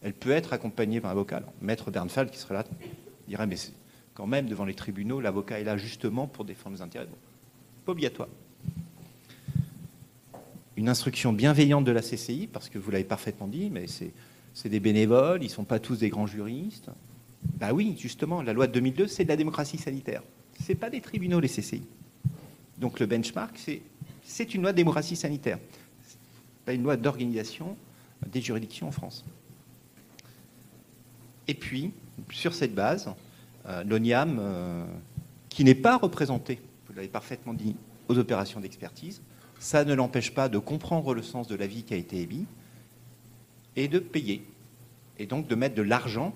elle, 0.02 0.12
peut 0.12 0.30
être 0.30 0.52
accompagnée 0.52 1.00
par 1.00 1.10
un 1.10 1.12
avocat. 1.12 1.42
Maître 1.60 1.90
Bernfald, 1.90 2.30
qui 2.30 2.38
serait 2.38 2.54
là, 2.54 2.64
dirait 3.26 3.46
Mais 3.46 3.56
quand 4.14 4.26
même, 4.26 4.46
devant 4.46 4.64
les 4.64 4.74
tribunaux, 4.74 5.20
l'avocat 5.20 5.60
est 5.60 5.64
là 5.64 5.76
justement 5.76 6.26
pour 6.26 6.44
défendre 6.44 6.76
les 6.76 6.82
intérêts. 6.82 7.08
pas 7.84 7.92
obligatoire. 7.92 8.28
Une 10.76 10.88
instruction 10.88 11.32
bienveillante 11.32 11.84
de 11.84 11.90
la 11.90 12.02
CCI, 12.02 12.46
parce 12.46 12.68
que 12.68 12.78
vous 12.78 12.90
l'avez 12.90 13.04
parfaitement 13.04 13.48
dit, 13.48 13.70
mais 13.70 13.86
c'est 13.88 14.68
des 14.68 14.80
bénévoles, 14.80 15.42
ils 15.42 15.46
ne 15.46 15.52
sont 15.52 15.64
pas 15.64 15.80
tous 15.80 15.98
des 15.98 16.08
grands 16.08 16.26
juristes. 16.26 16.90
Ben 17.42 17.72
oui, 17.72 17.96
justement, 17.98 18.42
la 18.42 18.52
loi 18.52 18.68
de 18.68 18.72
2002, 18.72 19.08
c'est 19.08 19.24
de 19.24 19.28
la 19.28 19.36
démocratie 19.36 19.78
sanitaire. 19.78 20.22
Ce 20.64 20.72
pas 20.74 20.90
des 20.90 21.00
tribunaux, 21.00 21.40
les 21.40 21.48
CCI. 21.48 21.82
Donc 22.78 23.00
le 23.00 23.06
benchmark, 23.06 23.58
c'est 24.22 24.54
une 24.54 24.62
loi 24.62 24.72
de 24.72 24.76
démocratie 24.76 25.16
sanitaire, 25.16 25.58
pas 26.64 26.72
une 26.72 26.82
loi 26.82 26.96
d'organisation 26.96 27.76
des 28.26 28.40
juridictions 28.40 28.88
en 28.88 28.92
France. 28.92 29.24
Et 31.48 31.54
puis, 31.54 31.92
sur 32.30 32.54
cette 32.54 32.74
base, 32.74 33.10
euh, 33.66 33.82
l'ONIAM, 33.84 34.38
euh, 34.40 34.84
qui 35.48 35.64
n'est 35.64 35.74
pas 35.74 35.96
représenté, 35.96 36.60
vous 36.86 36.94
l'avez 36.94 37.08
parfaitement 37.08 37.54
dit, 37.54 37.74
aux 38.08 38.18
opérations 38.18 38.60
d'expertise, 38.60 39.22
ça 39.58 39.84
ne 39.84 39.94
l'empêche 39.94 40.32
pas 40.32 40.48
de 40.48 40.58
comprendre 40.58 41.14
le 41.14 41.22
sens 41.22 41.48
de 41.48 41.56
l'avis 41.56 41.82
qui 41.82 41.94
a 41.94 41.96
été 41.96 42.20
émis 42.20 42.46
et 43.76 43.88
de 43.88 43.98
payer, 43.98 44.44
et 45.18 45.26
donc 45.26 45.48
de 45.48 45.54
mettre 45.54 45.74
de 45.74 45.82
l'argent 45.82 46.34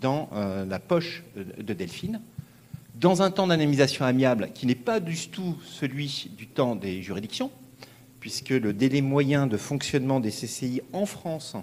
dans 0.00 0.30
euh, 0.32 0.64
la 0.64 0.78
poche 0.78 1.24
de 1.36 1.72
Delphine, 1.72 2.20
dans 2.94 3.22
un 3.22 3.30
temps 3.30 3.46
d'indemnisation 3.46 4.04
amiable 4.04 4.50
qui 4.54 4.66
n'est 4.66 4.74
pas 4.74 5.00
du 5.00 5.16
tout 5.28 5.56
celui 5.64 6.30
du 6.36 6.46
temps 6.46 6.76
des 6.76 7.02
juridictions, 7.02 7.50
puisque 8.20 8.50
le 8.50 8.72
délai 8.72 9.02
moyen 9.02 9.46
de 9.46 9.56
fonctionnement 9.56 10.20
des 10.20 10.30
CCI 10.30 10.80
en 10.92 11.06
France 11.06 11.56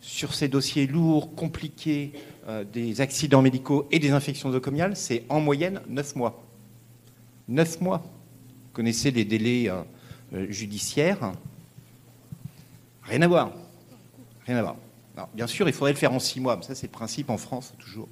sur 0.00 0.34
ces 0.34 0.48
dossiers 0.48 0.86
lourds, 0.86 1.34
compliqués, 1.34 2.12
euh, 2.46 2.62
des 2.62 3.00
accidents 3.00 3.42
médicaux 3.42 3.88
et 3.90 3.98
des 3.98 4.10
infections 4.10 4.50
nosocomiales, 4.50 4.94
c'est 4.94 5.24
en 5.28 5.40
moyenne 5.40 5.80
9 5.88 6.14
mois. 6.14 6.44
9 7.48 7.80
mois. 7.80 7.98
Vous 7.98 8.72
connaissez 8.72 9.10
les 9.10 9.24
délais 9.24 9.68
euh, 9.68 10.46
judiciaires 10.50 11.32
Rien 13.02 13.22
à 13.22 13.28
voir. 13.28 13.52
Rien 14.46 14.58
à 14.58 14.62
voir 14.62 14.76
bien 15.34 15.46
sûr, 15.46 15.68
il 15.68 15.72
faudrait 15.72 15.92
le 15.92 15.98
faire 15.98 16.12
en 16.12 16.18
six 16.18 16.40
mois. 16.40 16.58
Ça, 16.62 16.74
c'est 16.74 16.86
le 16.86 16.92
principe 16.92 17.30
en 17.30 17.36
France, 17.36 17.74
toujours. 17.78 18.08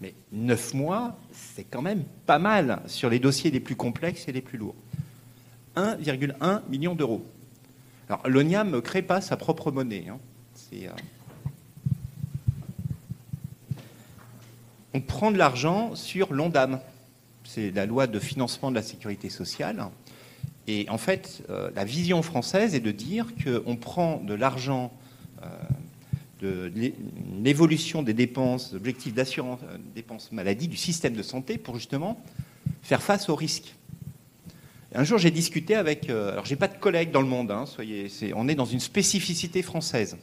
Mais 0.00 0.14
neuf 0.32 0.72
mois, 0.72 1.18
c'est 1.32 1.64
quand 1.64 1.82
même 1.82 2.04
pas 2.26 2.38
mal 2.38 2.80
sur 2.86 3.10
les 3.10 3.18
dossiers 3.18 3.50
les 3.50 3.60
plus 3.60 3.76
complexes 3.76 4.28
et 4.28 4.32
les 4.32 4.40
plus 4.40 4.58
lourds. 4.58 4.76
1,1 5.76 6.62
million 6.68 6.94
d'euros. 6.94 7.24
Alors, 8.08 8.26
l'ONIAM 8.28 8.70
ne 8.70 8.80
crée 8.80 9.02
pas 9.02 9.20
sa 9.20 9.36
propre 9.36 9.70
monnaie. 9.70 10.06
Hein. 10.08 10.18
Euh, 10.72 10.88
on 14.94 15.00
prend 15.00 15.30
de 15.30 15.36
l'argent 15.36 15.94
sur 15.94 16.32
l'ONDAM. 16.32 16.80
C'est 17.44 17.70
la 17.70 17.86
loi 17.86 18.06
de 18.06 18.18
financement 18.18 18.70
de 18.70 18.76
la 18.76 18.82
sécurité 18.82 19.28
sociale. 19.28 19.86
Et 20.66 20.86
en 20.88 20.98
fait, 20.98 21.42
euh, 21.50 21.70
la 21.74 21.84
vision 21.84 22.22
française 22.22 22.74
est 22.74 22.80
de 22.80 22.90
dire 22.90 23.26
qu'on 23.42 23.76
prend 23.76 24.18
de 24.18 24.34
l'argent 24.34 24.92
de 26.40 26.72
l'évolution 27.42 28.02
des 28.02 28.14
dépenses, 28.14 28.72
objectifs 28.72 29.14
d'assurance, 29.14 29.60
euh, 29.64 29.76
dépenses 29.94 30.32
maladie 30.32 30.68
du 30.68 30.76
système 30.76 31.14
de 31.14 31.22
santé 31.22 31.58
pour 31.58 31.76
justement 31.76 32.22
faire 32.82 33.02
face 33.02 33.28
aux 33.28 33.36
risques. 33.36 33.74
Un 34.94 35.04
jour, 35.04 35.18
j'ai 35.18 35.30
discuté 35.30 35.76
avec. 35.76 36.10
Euh, 36.10 36.32
alors, 36.32 36.46
j'ai 36.46 36.56
pas 36.56 36.68
de 36.68 36.76
collègues 36.76 37.10
dans 37.10 37.20
le 37.20 37.28
monde. 37.28 37.50
Hein, 37.50 37.66
soyez, 37.66 38.08
on 38.34 38.48
est 38.48 38.54
dans 38.54 38.64
une 38.64 38.80
spécificité 38.80 39.62
française. 39.62 40.16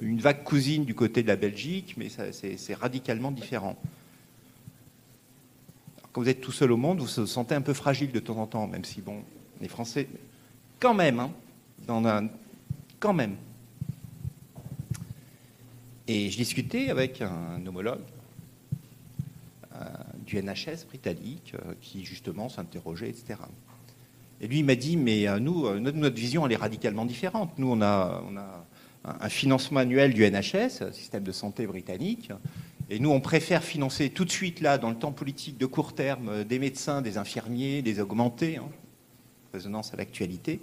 Une 0.00 0.20
vague 0.20 0.42
cousine 0.42 0.84
du 0.84 0.94
côté 0.94 1.22
de 1.22 1.28
la 1.28 1.36
Belgique, 1.36 1.94
mais 1.96 2.08
c'est 2.08 2.74
radicalement 2.74 3.30
différent. 3.30 3.76
quand 6.10 6.20
vous 6.20 6.28
êtes 6.28 6.40
tout 6.40 6.50
seul 6.50 6.72
au 6.72 6.76
monde, 6.76 6.98
vous 6.98 7.06
vous 7.06 7.26
sentez 7.26 7.54
un 7.54 7.60
peu 7.60 7.72
fragile 7.72 8.10
de 8.10 8.18
temps 8.18 8.38
en 8.38 8.48
temps, 8.48 8.66
même 8.66 8.84
si 8.84 9.00
bon, 9.00 9.22
les 9.60 9.68
Français, 9.68 10.08
quand 10.80 10.94
même, 10.94 11.20
hein, 11.20 11.30
quand 12.98 13.12
même. 13.12 13.36
Et 16.08 16.30
je 16.30 16.36
discutais 16.36 16.90
avec 16.90 17.22
un 17.22 17.64
homologue 17.66 18.00
euh, 19.74 19.84
du 20.26 20.42
NHS 20.42 20.86
britannique 20.86 21.54
euh, 21.54 21.74
qui 21.80 22.04
justement 22.04 22.48
s'interrogeait, 22.48 23.08
etc. 23.08 23.40
Et 24.40 24.48
lui, 24.48 24.62
m'a 24.62 24.74
dit, 24.74 24.96
mais 24.96 25.28
euh, 25.28 25.38
nous, 25.38 25.78
notre, 25.80 26.16
vision, 26.16 26.44
elle 26.44 26.52
est 26.52 26.56
radicalement 26.56 27.06
différente. 27.06 27.52
Nous, 27.58 27.70
on 27.70 27.80
a, 27.80 28.22
on 28.28 28.36
a 28.36 28.66
un 29.04 29.28
financement 29.28 29.80
annuel 29.80 30.12
du 30.12 30.28
NHS, 30.28 30.92
système 30.92 31.22
de 31.22 31.32
santé 31.32 31.66
britannique, 31.66 32.30
et 32.90 32.98
nous, 32.98 33.10
on 33.10 33.20
préfère 33.20 33.64
financer 33.64 34.10
tout 34.10 34.24
de 34.24 34.30
suite, 34.30 34.60
là, 34.60 34.78
dans 34.78 34.90
le 34.90 34.96
temps 34.96 35.12
politique 35.12 35.56
de 35.56 35.66
court 35.66 35.94
terme, 35.94 36.44
des 36.44 36.58
médecins, 36.58 37.00
des 37.00 37.16
infirmiers, 37.18 37.80
des 37.82 38.00
augmentés, 38.00 38.58
hein, 38.58 38.68
résonance 39.52 39.94
à 39.94 39.96
l'actualité, 39.96 40.60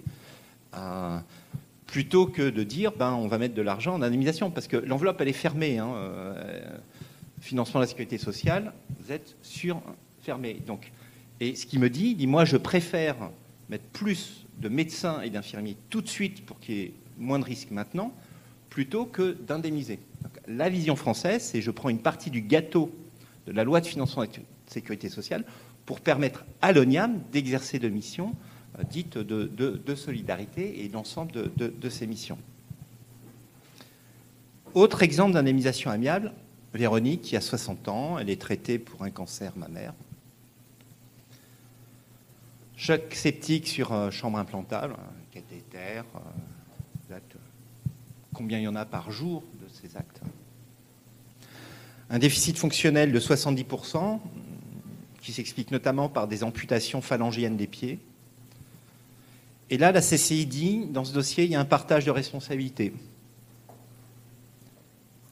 plutôt 1.90 2.26
que 2.26 2.50
de 2.50 2.62
dire 2.62 2.92
ben, 2.92 3.12
on 3.12 3.28
va 3.28 3.38
mettre 3.38 3.54
de 3.54 3.62
l'argent 3.62 3.94
en 3.94 4.02
indemnisation, 4.02 4.50
parce 4.50 4.68
que 4.68 4.76
l'enveloppe, 4.76 5.20
elle 5.20 5.28
est 5.28 5.32
fermée. 5.32 5.78
Hein, 5.78 5.92
euh, 5.96 6.78
financement 7.40 7.80
de 7.80 7.84
la 7.84 7.88
sécurité 7.88 8.18
sociale, 8.18 8.72
vous 9.00 9.12
êtes 9.12 9.36
sur 9.42 9.80
fermé. 10.22 10.60
Donc, 10.66 10.92
et 11.40 11.54
ce 11.54 11.66
qui 11.66 11.78
me 11.78 11.88
dit, 11.88 12.14
dit 12.14 12.26
moi, 12.26 12.44
je 12.44 12.56
préfère 12.56 13.16
mettre 13.68 13.84
plus 13.84 14.46
de 14.58 14.68
médecins 14.68 15.22
et 15.22 15.30
d'infirmiers 15.30 15.76
tout 15.88 16.02
de 16.02 16.08
suite 16.08 16.44
pour 16.44 16.60
qu'il 16.60 16.74
y 16.74 16.80
ait 16.82 16.92
moins 17.18 17.38
de 17.38 17.44
risques 17.44 17.70
maintenant, 17.70 18.12
plutôt 18.68 19.06
que 19.06 19.32
d'indemniser. 19.32 19.98
La 20.46 20.68
vision 20.68 20.96
française, 20.96 21.42
c'est 21.42 21.62
je 21.62 21.70
prends 21.70 21.88
une 21.88 22.00
partie 22.00 22.30
du 22.30 22.42
gâteau 22.42 22.94
de 23.46 23.52
la 23.52 23.64
loi 23.64 23.80
de 23.80 23.86
financement 23.86 24.22
de 24.24 24.28
la 24.28 24.42
sécurité 24.66 25.08
sociale 25.08 25.44
pour 25.86 26.00
permettre 26.00 26.44
à 26.60 26.72
l'ONIAM 26.72 27.20
d'exercer 27.32 27.78
de 27.78 27.88
missions 27.88 28.34
dite 28.84 29.18
de, 29.18 29.94
solidarité 29.94 30.84
et 30.84 30.88
l'ensemble 30.88 31.32
de, 31.32 31.88
ces 31.88 32.06
missions. 32.06 32.38
Autre 34.74 35.02
exemple 35.02 35.32
d'indemnisation 35.32 35.90
amiable, 35.90 36.32
Véronique, 36.72 37.22
qui 37.22 37.36
a 37.36 37.40
60 37.40 37.88
ans, 37.88 38.18
elle 38.18 38.30
est 38.30 38.40
traitée 38.40 38.78
pour 38.78 39.02
un 39.02 39.10
cancer 39.10 39.56
mammaire. 39.56 39.92
Choc 42.76 43.12
sceptique 43.12 43.66
sur 43.66 43.92
euh, 43.92 44.10
chambre 44.10 44.38
implantable, 44.38 44.94
cathéter, 45.32 46.02
euh, 47.10 47.18
combien 48.32 48.58
il 48.58 48.62
y 48.62 48.68
en 48.68 48.76
a 48.76 48.86
par 48.86 49.10
jour 49.10 49.42
de 49.60 49.68
ces 49.68 49.96
actes. 49.96 50.20
Un 52.08 52.18
déficit 52.18 52.56
fonctionnel 52.56 53.12
de 53.12 53.20
70%, 53.20 54.20
qui 55.20 55.32
s'explique 55.32 55.70
notamment 55.70 56.08
par 56.08 56.26
des 56.26 56.42
amputations 56.42 57.00
phalangiennes 57.00 57.56
des 57.56 57.66
pieds, 57.66 57.98
et 59.70 59.78
là, 59.78 59.92
la 59.92 60.00
CCI 60.00 60.46
dit, 60.46 60.86
dans 60.86 61.04
ce 61.04 61.14
dossier, 61.14 61.44
il 61.44 61.50
y 61.50 61.54
a 61.54 61.60
un 61.60 61.64
partage 61.64 62.04
de 62.04 62.10
responsabilité. 62.10 62.92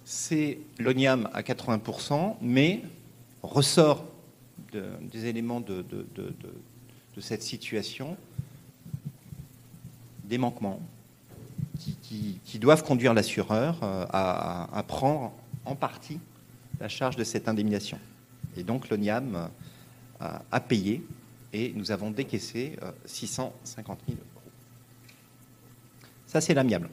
C'est 0.05 0.59
l'ONIAM 0.79 1.29
à 1.35 1.43
80%, 1.43 2.37
mais 2.41 2.83
ressort 3.43 4.05
des 4.73 5.27
éléments 5.27 5.61
de, 5.61 5.85
cette 7.21 7.43
situation 7.43 8.17
des 10.23 10.39
manquements 10.39 10.81
qui, 12.03 12.59
doivent 12.61 12.85
conduire 12.85 13.15
l'assureur 13.15 13.79
euh, 13.83 14.07
à, 14.11 14.85
prendre 14.87 15.33
en 15.65 15.75
partie 15.75 16.21
la 16.81 16.89
charge 16.89 17.17
de 17.17 17.25
cette 17.25 17.49
indemnisation. 17.49 17.99
Et 18.57 18.63
donc 18.63 18.89
l'ONIAM 18.89 19.49
euh, 20.21 20.39
a 20.51 20.61
payé 20.61 21.05
et 21.53 21.73
nous 21.75 21.91
avons 21.91 22.11
décaissé 22.11 22.77
650 23.05 23.99
euh, 23.99 24.03
000 24.09 24.19
euros. 24.19 24.43
Ça, 26.27 26.41
c'est 26.41 26.55
l'amiable. 26.55 26.91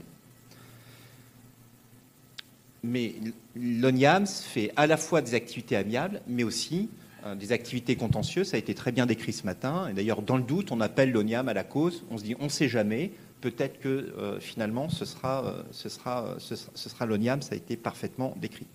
Mais 2.84 3.16
l'ONIAM 3.56 4.28
fait 4.28 4.72
à 4.76 4.88
la 4.88 4.98
fois 4.98 5.22
des 5.22 5.34
activités 5.34 5.76
amiables, 5.76 6.22
mais 6.28 6.44
aussi 6.44 6.90
euh, 7.26 7.36
des 7.36 7.52
activités 7.52 7.96
contentieuses. 7.96 8.50
Ça 8.50 8.56
a 8.56 8.60
été 8.60 8.76
très 8.76 8.92
bien 8.92 9.06
décrit 9.06 9.34
ce 9.34 9.44
matin. 9.44 9.88
Et 9.90 9.94
d'ailleurs, 9.94 10.22
dans 10.22 10.38
le 10.38 10.44
doute, 10.44 10.72
on 10.72 10.80
appelle 10.80 11.12
l'ONIAM 11.12 11.50
à 11.50 11.54
la 11.54 11.64
cause. 11.64 12.06
On 12.12 12.18
se 12.18 12.24
dit, 12.24 12.36
on 12.40 12.46
ne 12.46 12.50
sait 12.50 12.70
jamais. 12.70 13.12
Peut-être 13.42 13.80
que 13.80 13.90
euh, 13.90 14.40
finalement, 14.40 14.90
ce 14.90 15.04
sera, 15.04 15.56
sera 15.72 17.06
l'ONIAM. 17.06 17.42
Ça 17.42 17.56
a 17.56 17.58
été 17.58 17.76
parfaitement 17.76 18.36
décrit. 18.40 18.68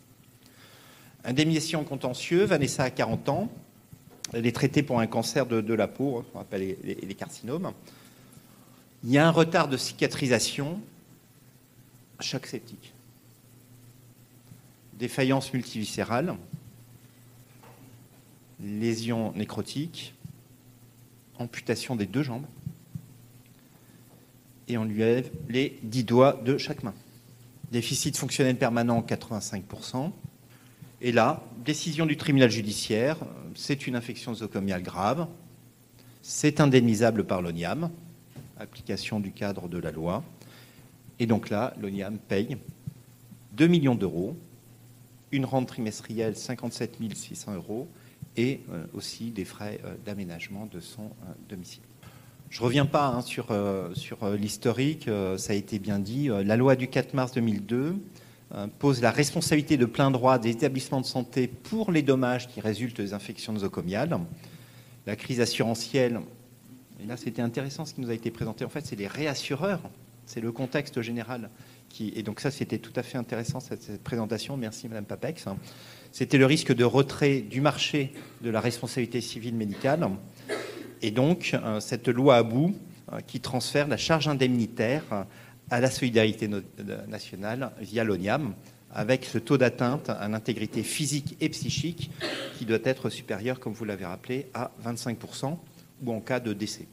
Indemnisation 1.24 1.84
contentieux, 1.84 2.44
Vanessa 2.44 2.84
a 2.84 2.90
40 2.90 3.28
ans. 3.28 3.50
Elle 4.32 4.46
est 4.46 4.54
traitée 4.54 4.82
pour 4.82 5.00
un 5.00 5.06
cancer 5.06 5.46
de, 5.46 5.74
la 5.74 5.88
peau, 5.88 6.24
on 6.34 6.40
appelle 6.40 6.76
les, 6.84 7.14
carcinomes. 7.14 7.72
Il 9.02 9.10
y 9.10 9.18
a 9.18 9.26
un 9.26 9.30
retard 9.30 9.68
de 9.68 9.76
cicatrisation, 9.76 10.80
choc 12.20 12.46
septique, 12.46 12.92
défaillance 14.98 15.52
multiviscérale, 15.52 16.36
lésion 18.60 19.32
nécrotique, 19.32 20.14
amputation 21.38 21.96
des 21.96 22.06
deux 22.06 22.22
jambes, 22.22 22.46
et 24.68 24.78
on 24.78 24.84
lui 24.84 24.98
lève 24.98 25.30
les 25.48 25.78
10 25.82 26.04
doigts 26.04 26.40
de 26.44 26.56
chaque 26.56 26.84
main. 26.84 26.94
Déficit 27.72 28.16
fonctionnel 28.16 28.56
permanent 28.56 29.00
85%. 29.00 30.12
Et 31.00 31.12
là, 31.12 31.42
décision 31.60 32.06
du 32.06 32.16
tribunal 32.16 32.50
judiciaire, 32.50 33.18
c'est 33.54 33.86
une 33.86 33.96
infection 33.96 34.32
nosocomiale 34.32 34.82
grave, 34.82 35.28
c'est 36.22 36.60
indemnisable 36.60 37.24
par 37.24 37.42
l'ONIAM, 37.42 37.90
application 38.58 39.20
du 39.20 39.32
cadre 39.32 39.68
de 39.68 39.78
la 39.78 39.90
loi. 39.90 40.24
Et 41.18 41.26
donc 41.26 41.50
là, 41.50 41.74
l'ONIAM 41.80 42.18
paye 42.18 42.56
2 43.52 43.66
millions 43.66 43.94
d'euros, 43.94 44.36
une 45.32 45.44
rente 45.44 45.68
trimestrielle 45.68 46.36
57 46.36 46.96
600 47.14 47.54
euros 47.54 47.88
et 48.36 48.60
euh, 48.70 48.84
aussi 48.94 49.30
des 49.30 49.44
frais 49.44 49.80
euh, 49.84 49.94
d'aménagement 50.04 50.66
de 50.66 50.80
son 50.80 51.04
euh, 51.04 51.32
domicile. 51.48 51.82
Je 52.48 52.60
ne 52.60 52.64
reviens 52.64 52.86
pas 52.86 53.06
hein, 53.06 53.20
sur, 53.20 53.54
sur 53.94 54.28
l'historique, 54.30 55.08
ça 55.36 55.52
a 55.52 55.54
été 55.54 55.78
bien 55.78 56.00
dit. 56.00 56.26
La 56.26 56.56
loi 56.56 56.74
du 56.74 56.88
4 56.88 57.14
mars 57.14 57.30
2002 57.30 57.94
pose 58.78 59.00
la 59.00 59.10
responsabilité 59.10 59.76
de 59.76 59.86
plein 59.86 60.10
droit 60.10 60.38
des 60.38 60.50
établissements 60.50 61.00
de 61.00 61.06
santé 61.06 61.46
pour 61.46 61.92
les 61.92 62.02
dommages 62.02 62.48
qui 62.48 62.60
résultent 62.60 63.00
des 63.00 63.14
infections 63.14 63.52
nosocomiales. 63.52 64.18
La 65.06 65.16
crise 65.16 65.40
assurantielle, 65.40 66.20
et 67.00 67.06
là 67.06 67.16
c'était 67.16 67.42
intéressant 67.42 67.84
ce 67.84 67.94
qui 67.94 68.00
nous 68.00 68.10
a 68.10 68.14
été 68.14 68.30
présenté, 68.30 68.64
en 68.64 68.68
fait 68.68 68.84
c'est 68.84 68.96
les 68.96 69.06
réassureurs, 69.06 69.80
c'est 70.26 70.40
le 70.40 70.52
contexte 70.52 71.00
général. 71.00 71.50
Qui, 71.88 72.12
et 72.14 72.22
donc 72.22 72.40
ça 72.40 72.50
c'était 72.50 72.78
tout 72.78 72.92
à 72.96 73.02
fait 73.02 73.18
intéressant 73.18 73.60
cette, 73.60 73.82
cette 73.82 74.02
présentation, 74.02 74.56
merci 74.56 74.88
Madame 74.88 75.04
Papex 75.04 75.46
c'était 76.12 76.38
le 76.38 76.46
risque 76.46 76.74
de 76.74 76.84
retrait 76.84 77.40
du 77.40 77.60
marché 77.60 78.12
de 78.42 78.50
la 78.50 78.60
responsabilité 78.60 79.20
civile 79.20 79.54
médicale. 79.54 80.08
Et 81.02 81.10
donc, 81.10 81.52
euh, 81.54 81.80
cette 81.80 82.08
loi 82.08 82.36
à 82.36 82.42
bout 82.42 82.74
euh, 83.12 83.20
qui 83.26 83.40
transfère 83.40 83.88
la 83.88 83.96
charge 83.96 84.28
indemnitaire 84.28 85.04
à 85.70 85.80
la 85.80 85.90
solidarité 85.90 86.48
nationale 87.08 87.72
via 87.80 88.04
l'ONIAM, 88.04 88.54
avec 88.92 89.24
ce 89.24 89.38
taux 89.38 89.58
d'atteinte 89.58 90.10
à 90.10 90.28
l'intégrité 90.28 90.82
physique 90.82 91.36
et 91.40 91.48
psychique 91.48 92.10
qui 92.58 92.64
doit 92.64 92.78
être 92.84 93.08
supérieur, 93.08 93.60
comme 93.60 93.72
vous 93.72 93.84
l'avez 93.84 94.04
rappelé, 94.04 94.46
à 94.52 94.72
25% 94.84 95.56
ou 96.04 96.12
en 96.12 96.20
cas 96.20 96.40
de 96.40 96.52
décès. 96.52 96.86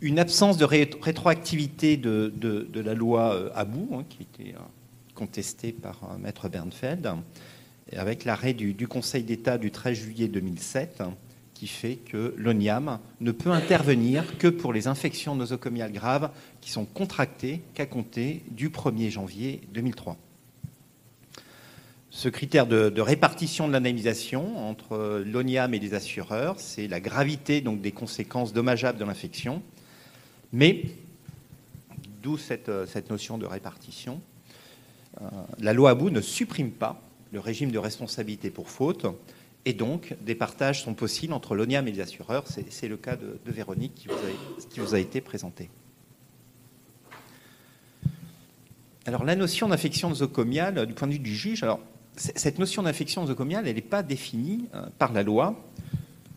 une 0.00 0.18
absence 0.18 0.56
de 0.56 0.64
rétroactivité 0.64 1.96
de, 1.96 2.68
la 2.74 2.94
loi 2.94 3.34
euh, 3.34 3.50
Abou, 3.54 3.88
hein, 3.94 4.04
qui 4.08 4.22
était 4.22 4.54
euh, 4.54 4.60
contestée 5.14 5.72
par 5.72 6.00
euh, 6.04 6.18
Maître 6.18 6.48
Bernfeld, 6.48 7.08
avec 7.96 8.24
l'arrêt 8.24 8.54
du, 8.54 8.88
Conseil 8.88 9.24
d'État 9.24 9.58
du 9.58 9.70
13 9.70 9.98
juillet 9.98 10.28
2007, 10.28 11.02
qui 11.60 11.66
fait 11.66 11.96
que 11.96 12.32
l'ONIAM 12.38 13.00
ne 13.20 13.32
peut 13.32 13.50
intervenir 13.50 14.38
que 14.38 14.48
pour 14.48 14.72
les 14.72 14.86
infections 14.86 15.34
nosocomiales 15.34 15.92
graves 15.92 16.30
qui 16.62 16.70
sont 16.70 16.86
contractées 16.86 17.60
qu'à 17.74 17.84
compter 17.84 18.42
du 18.50 18.70
1er 18.70 19.10
janvier 19.10 19.60
2003. 19.74 20.16
Ce 22.08 22.30
critère 22.30 22.66
de, 22.66 22.98
répartition 23.02 23.68
de 23.68 23.74
l'indemnisation 23.74 24.70
entre 24.70 25.22
l'ONIAM 25.26 25.74
et 25.74 25.78
les 25.78 25.92
assureurs, 25.92 26.58
c'est 26.58 26.88
la 26.88 26.98
gravité 26.98 27.60
donc, 27.60 27.82
des 27.82 27.92
conséquences 27.92 28.54
dommageables 28.54 28.98
de 28.98 29.04
l'infection, 29.04 29.62
mais, 30.54 30.84
d'où 32.22 32.38
cette, 32.38 32.70
euh, 32.70 32.86
notion 33.10 33.36
de 33.36 33.44
répartition, 33.44 34.22
euh, 35.20 35.26
la 35.58 35.74
loi 35.74 35.90
Abou 35.90 36.08
ne 36.08 36.22
supprime 36.22 36.70
pas 36.70 37.02
le 37.32 37.38
régime 37.38 37.70
de 37.70 37.78
responsabilité 37.78 38.48
pour 38.48 38.70
faute, 38.70 39.04
et 39.64 39.72
donc 39.72 40.14
des 40.22 40.34
partages 40.34 40.82
sont 40.82 40.94
possibles 40.94 41.32
entre 41.32 41.54
l'ONIAM 41.54 41.86
et 41.88 41.92
les 41.92 42.00
assureurs. 42.00 42.44
C'est 42.46 42.88
le 42.88 42.96
cas 42.96 43.16
de, 43.16 43.38
Véronique 43.46 43.94
qui 43.94 44.08
vous, 44.80 44.94
a, 44.94 44.98
été 44.98 45.20
présenté. 45.20 45.70
Alors 49.06 49.24
la 49.24 49.36
notion 49.36 49.68
d'infection 49.68 50.08
nosocomiale, 50.08 50.86
du 50.86 50.94
point 50.94 51.08
de 51.08 51.14
vue 51.14 51.18
du 51.18 51.34
juge, 51.34 51.62
alors 51.62 51.80
cette 52.16 52.58
notion 52.58 52.82
d'infection 52.82 53.22
nosocomiale, 53.22 53.66
elle 53.66 53.76
n'est 53.76 53.80
pas 53.80 54.02
définie 54.02 54.68
euh, 54.74 54.86
par 54.98 55.12
la 55.12 55.22
loi. 55.22 55.56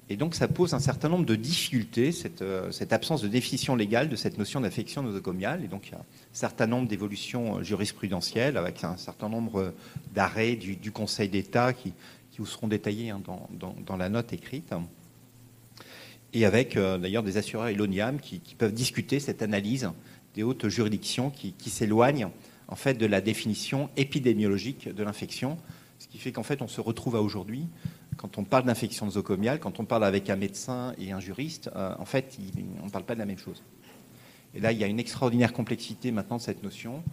Et 0.09 0.17
donc 0.17 0.36
ça 0.36 0.47
pose 0.47 0.73
un 0.73 0.79
certain 0.79 1.09
nombre 1.09 1.25
de 1.25 1.36
difficultés, 1.36 2.12
euh, 2.41 2.71
cette, 2.71 2.93
absence 2.93 3.21
de 3.21 3.27
définition 3.27 3.75
légale 3.75 4.09
de 4.09 4.15
cette 4.15 4.38
notion 4.38 4.62
d'affection 4.62 5.01
nosocomiale. 5.01 5.63
Et 5.63 5.67
donc 5.67 5.88
il 5.88 5.91
y 5.91 5.95
a 5.95 5.99
un 5.99 6.05
certain 6.33 6.67
nombre 6.67 6.88
d'évolutions 6.88 7.57
euh, 7.57 7.63
jurisprudentielles 7.63 8.57
avec 8.57 8.83
un 8.83 8.97
certain 8.97 9.29
nombre 9.29 9.73
d'arrêts 10.13 10.55
du, 10.55 10.91
Conseil 10.91 11.29
d'État 11.29 11.73
qui, 11.73 11.93
vous 12.39 12.46
seront 12.46 12.67
détaillés 12.67 13.10
hein, 13.10 13.22
dans, 13.26 13.98
la 13.98 14.10
note 14.10 14.34
écrite. 14.34 14.74
Et 16.34 16.46
avec 16.46 16.78
euh, 16.78 16.98
d'ailleurs 16.98 17.24
des 17.24 17.38
assureurs 17.38 17.67
et 17.67 17.76
l'ONIAM 17.76 18.19
qui, 18.19 18.39
peuvent 18.58 18.74
discuter 18.74 19.19
cette 19.19 19.41
analyse 19.41 19.89
des 20.34 20.43
hautes 20.43 20.67
juridictions 20.67 21.30
qui, 21.30 21.54
qui 21.54 21.69
s'éloignent 21.69 22.32
en 22.67 22.76
fait 22.76 22.96
de 22.96 23.06
la 23.06 23.22
définition 23.22 23.89
épidémiologique 23.98 24.89
de 24.89 25.04
l'infection, 25.04 25.58
ce 26.00 26.08
qui 26.08 26.17
fait 26.17 26.32
qu'en 26.32 26.43
fait 26.43 26.62
on 26.63 26.67
se 26.67 26.82
retrouve 26.82 27.15
à 27.15 27.22
aujourd'hui 27.22 27.67
quand 28.15 28.38
on 28.38 28.43
parle 28.43 28.65
d'infection 28.65 29.06
nosocomiale, 29.06 29.60
quand 29.60 29.80
on 29.80 29.86
parle 29.86 30.04
avec 30.04 30.30
un 30.30 30.36
médecin 30.36 30.93
et 30.98 31.12
un 31.12 31.19
juriste, 31.19 31.69
euh, 31.76 31.96
en 32.00 32.06
fait, 32.06 32.38
on 32.82 32.86
ne 32.86 32.89
parle 32.89 33.06
pas 33.06 33.15
de 33.15 33.19
la 33.19 33.26
même 33.26 33.38
chose. 33.38 33.63
Et 34.56 34.60
là, 34.60 34.72
il 34.72 34.78
y 34.78 34.84
a 34.84 34.88
une 34.88 35.00
extraordinaire 35.00 35.54
complexité 35.54 36.12
maintenant 36.12 36.38
de 36.38 36.41
cette 36.41 36.63
notion, 36.63 37.04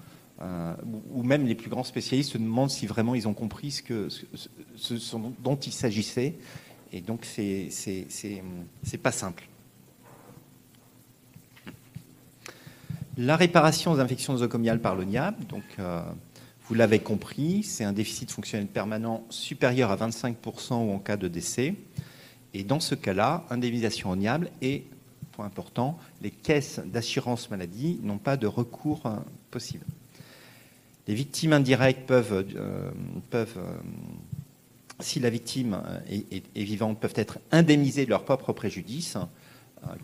euh, 0.42 0.74
où 1.10 1.22
même 1.22 1.46
les 1.46 1.54
plus 1.54 1.68
grands 1.68 1.84
spécialistes 1.84 2.32
se 2.32 2.38
demandent 2.38 2.70
si 2.70 2.86
vraiment 2.86 3.14
ils 3.14 3.28
ont 3.28 3.34
compris 3.34 3.70
ce, 3.72 3.82
que, 3.82 4.08
ce, 4.08 5.16
dont 5.38 5.56
il 5.56 5.72
s'agissait. 5.72 6.36
Et 6.92 7.00
donc, 7.00 7.24
c'est 7.24 8.98
pas 9.02 9.12
simple. 9.12 9.46
La 13.18 13.36
réparation 13.36 13.94
des 13.94 14.00
infections 14.00 14.32
nosocomiales 14.32 14.80
par 14.80 14.94
l'ONIAB, 14.94 15.44
donc 15.46 15.64
euh, 15.78 16.02
vous 16.64 16.74
l'avez 16.74 17.00
compris, 17.00 17.62
c'est 17.62 17.84
un 17.84 17.92
déficit 17.92 18.30
fonctionnel 18.30 18.66
permanent 18.66 19.26
supérieur 19.28 19.90
à 19.90 19.96
25% 19.96 20.74
ou 20.74 20.92
en 20.92 20.98
cas 20.98 21.18
de 21.18 21.28
décès. 21.28 21.74
Et 22.54 22.64
dans 22.64 22.80
ce 22.80 22.94
cas-là, 22.94 23.44
indemnisation 23.50 24.10
oniable 24.10 24.50
et, 24.62 24.84
point 25.32 25.44
important, 25.44 25.98
les 26.22 26.30
caisses 26.30 26.80
d'assurance 26.86 27.50
maladie 27.50 28.00
n'ont 28.02 28.18
pas 28.18 28.38
de 28.38 28.46
recours 28.46 29.04
euh, 29.04 29.16
possible. 29.50 29.84
Les 31.08 31.14
victimes 31.14 31.52
indirectes 31.52 32.06
peuvent, 32.06 32.46
euh, 32.56 32.90
euh, 33.34 33.46
si 35.00 35.20
la 35.20 35.30
victime 35.30 35.82
est, 36.08 36.62
vivante, 36.62 37.00
peuvent 37.00 37.14
être 37.16 37.38
indemnisées 37.52 38.04
de 38.04 38.10
leur 38.10 38.24
propre 38.24 38.52
préjudice, 38.52 39.16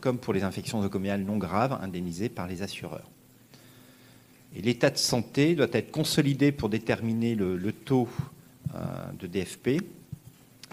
comme 0.01 0.19
pour 0.19 0.33
les 0.33 0.43
infections 0.43 0.79
nosocomiales 0.79 1.23
non 1.23 1.37
graves, 1.37 1.79
indemnisées 1.83 2.31
par 2.31 2.47
les 2.47 2.63
assureurs. 2.63 3.11
Et 4.57 4.63
l'état 4.63 4.89
de 4.89 4.97
santé 4.97 5.55
doit 5.55 5.67
être 5.73 5.91
consolidé 5.91 6.51
pour 6.51 6.71
déterminer 6.71 7.35
le, 7.35 7.73
taux 7.73 8.09
euh, 8.75 8.79
de 9.21 9.27
DFP. 9.27 9.83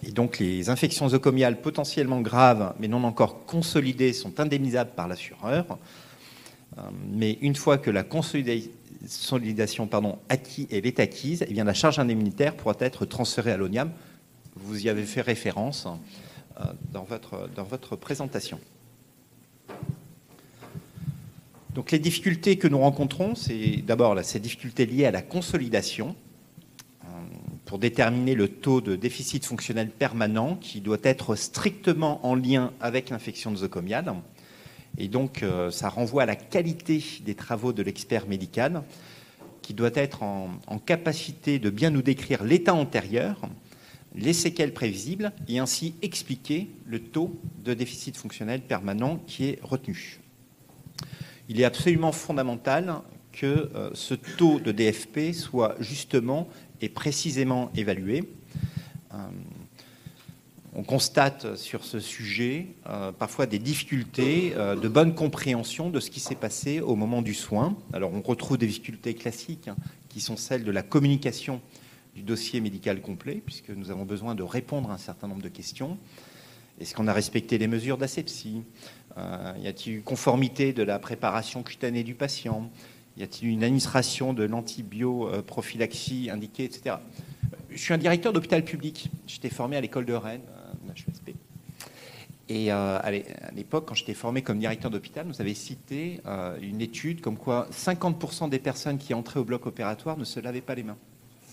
Et 0.05 0.11
donc 0.11 0.39
les 0.39 0.69
infections 0.69 1.05
nosocomiales 1.05 1.61
potentiellement 1.61 2.21
graves 2.21 2.73
mais 2.79 2.87
non 2.87 3.03
encore 3.03 3.45
consolidées 3.45 4.13
sont 4.13 4.39
indemnisables 4.39 4.91
par 4.95 5.09
l'assureur. 5.09 5.77
Euh, 6.77 6.81
mais 7.11 7.37
une 7.41 7.55
fois 7.55 7.77
que 7.77 7.91
la 7.91 8.03
consolidation 8.03 8.71
pardon, 9.89 10.19
acquis, 10.29 10.67
est 10.69 10.99
acquise, 10.99 11.45
eh 11.47 11.53
bien, 11.53 11.63
la 11.63 11.73
charge 11.73 11.99
indemnitaire 11.99 12.55
pourra 12.55 12.75
être 12.79 13.05
transférée 13.05 13.51
à 13.51 13.57
l'ONIAM. 13.57 13.91
Vous 14.55 14.85
y 14.85 14.89
avez 14.89 15.03
fait 15.03 15.21
référence 15.21 15.87
euh, 16.59 16.63
dans 16.91 17.03
votre, 17.03 17.49
dans 17.55 17.63
votre 17.63 17.95
présentation. 17.95 18.59
Donc 21.73 21.91
les 21.91 21.99
difficultés 21.99 22.57
que 22.57 22.67
nous 22.67 22.77
rencontrons, 22.77 23.33
c'est 23.33 23.77
d'abord 23.77 24.17
ces 24.23 24.39
difficultés 24.39 24.85
liées 24.85 25.05
à 25.05 25.11
la 25.11 25.23
consolidation 25.23 26.15
euh, 27.03 27.07
pour 27.65 27.79
déterminer 27.79 28.35
le 28.35 28.47
taux 28.47 28.79
de 28.79 28.95
déficit 28.95 29.43
fonctionnel 29.45 29.89
permanent 29.89 30.55
qui 30.55 30.81
doit 30.81 30.99
être 31.01 31.35
strictement 31.35 32.23
en 32.25 32.35
lien 32.35 32.71
avec 32.79 33.09
l'infection 33.09 33.49
nosocomiale. 33.49 34.13
Et 34.97 35.07
donc 35.07 35.43
euh, 35.43 35.71
ça 35.71 35.89
renvoie 35.89 36.23
à 36.23 36.25
la 36.25 36.35
qualité 36.35 37.03
des 37.25 37.35
travaux 37.35 37.73
de 37.73 37.81
l'expert 37.81 38.27
médical 38.27 38.83
qui 39.61 39.73
doit 39.73 39.91
être 39.93 40.23
en, 40.23 40.51
en 40.67 40.77
capacité 40.77 41.57
de 41.57 41.69
bien 41.69 41.89
nous 41.89 42.01
décrire 42.01 42.43
l'état 42.43 42.73
antérieur, 42.73 43.41
les 44.13 44.33
séquelles 44.33 44.73
prévisibles 44.73 45.31
et 45.47 45.59
ainsi 45.59 45.95
expliquer 46.01 46.69
le 46.85 46.99
taux 46.99 47.39
de 47.63 47.73
déficit 47.73 48.17
fonctionnel 48.17 48.61
permanent 48.61 49.17
qui 49.25 49.45
est 49.45 49.59
retenu. 49.63 50.19
Il 51.49 51.59
est 51.59 51.65
absolument 51.65 52.11
fondamental 52.11 52.95
que 53.31 53.69
ce 53.93 54.13
taux 54.13 54.59
de 54.59 54.71
DFP 54.71 55.33
soit 55.33 55.75
justement 55.79 56.47
et 56.81 56.89
précisément 56.89 57.71
évalué 57.75 58.23
on 60.75 60.83
constate 60.83 61.55
sur 61.55 61.83
ce 61.83 61.99
sujet 61.99 62.67
euh, 62.89 63.11
parfois 63.11 63.45
des 63.45 63.59
difficultés 63.59 64.53
euh, 64.55 64.75
de 64.75 64.87
bonne 64.87 65.13
compréhension 65.13 65.89
de 65.89 65.99
ce 65.99 66.09
qui 66.09 66.19
s'est 66.19 66.35
passé 66.35 66.79
au 66.79 66.95
moment 66.95 67.21
du 67.21 67.33
soin. 67.33 67.77
Alors 67.93 68.11
on 68.13 68.21
retrouve 68.21 68.57
des 68.57 68.65
difficultés 68.67 69.13
classiques 69.13 69.67
hein, 69.67 69.75
qui 70.09 70.19
sont 70.19 70.35
celles 70.35 70.63
de 70.63 70.71
la 70.71 70.81
communication 70.81 71.61
du 72.15 72.23
dossier 72.23 72.59
médical 72.59 73.01
complet, 73.01 73.41
puisque 73.43 73.69
nous 73.69 73.91
avons 73.91 74.05
besoin 74.05 74.35
de 74.35 74.43
répondre 74.43 74.91
à 74.91 74.95
un 74.95 74.99
certain 74.99 75.27
nombre 75.27 75.41
de 75.41 75.49
questions. 75.49 75.97
Est-ce 76.79 76.95
qu'on 76.95 77.07
a 77.07 77.13
respecté 77.13 77.57
les 77.57 77.67
mesures 77.67 77.97
d'asepsie? 77.97 78.63
Euh, 79.17 79.53
Y 79.61 79.67
a-t-il 79.67 79.95
eu 79.97 80.01
conformité 80.01 80.73
de 80.73 80.83
la 80.83 80.97
préparation 80.97 81.61
cutanée 81.61 82.03
du 82.03 82.15
patient? 82.15 82.69
Y 83.17 83.23
a-t-il 83.23 83.49
une 83.49 83.63
administration 83.63 84.33
de 84.33 84.43
l'antibioprophylaxie 84.43 86.31
indiquée, 86.31 86.63
etc. 86.63 86.95
Je 87.69 87.77
suis 87.77 87.93
un 87.93 87.99
directeur 87.99 88.33
d'hôpital 88.33 88.63
public. 88.63 89.11
J'étais 89.27 89.49
formé 89.49 89.77
à 89.77 89.81
l'école 89.81 90.05
de 90.05 90.13
Rennes 90.13 90.41
et 92.49 92.71
euh, 92.71 92.99
à 92.99 93.11
l'époque, 93.51 93.85
quand 93.87 93.93
j'étais 93.93 94.13
formé 94.13 94.41
comme 94.41 94.59
directeur 94.59 94.91
d'hôpital, 94.91 95.25
nous 95.25 95.39
avait 95.39 95.53
cité 95.53 96.19
euh, 96.25 96.57
une 96.61 96.81
étude 96.81 97.21
comme 97.21 97.37
quoi 97.37 97.67
50% 97.71 98.49
des 98.49 98.59
personnes 98.59 98.97
qui 98.97 99.13
entraient 99.13 99.39
au 99.39 99.45
bloc 99.45 99.65
opératoire 99.65 100.17
ne 100.17 100.25
se 100.25 100.39
lavaient 100.39 100.61
pas 100.61 100.75
les 100.75 100.83
mains. 100.83 100.97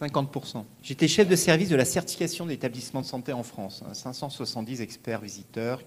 50%. 0.00 0.64
J'étais 0.82 1.06
chef 1.06 1.28
de 1.28 1.36
service 1.36 1.68
de 1.68 1.76
la 1.76 1.84
certification 1.84 2.46
des 2.46 2.54
établissements 2.54 3.02
de 3.02 3.06
santé 3.06 3.32
en 3.32 3.42
France. 3.42 3.84
570 3.92 4.80
hein, 4.80 4.82
experts 4.82 5.20
visiteurs 5.20 5.82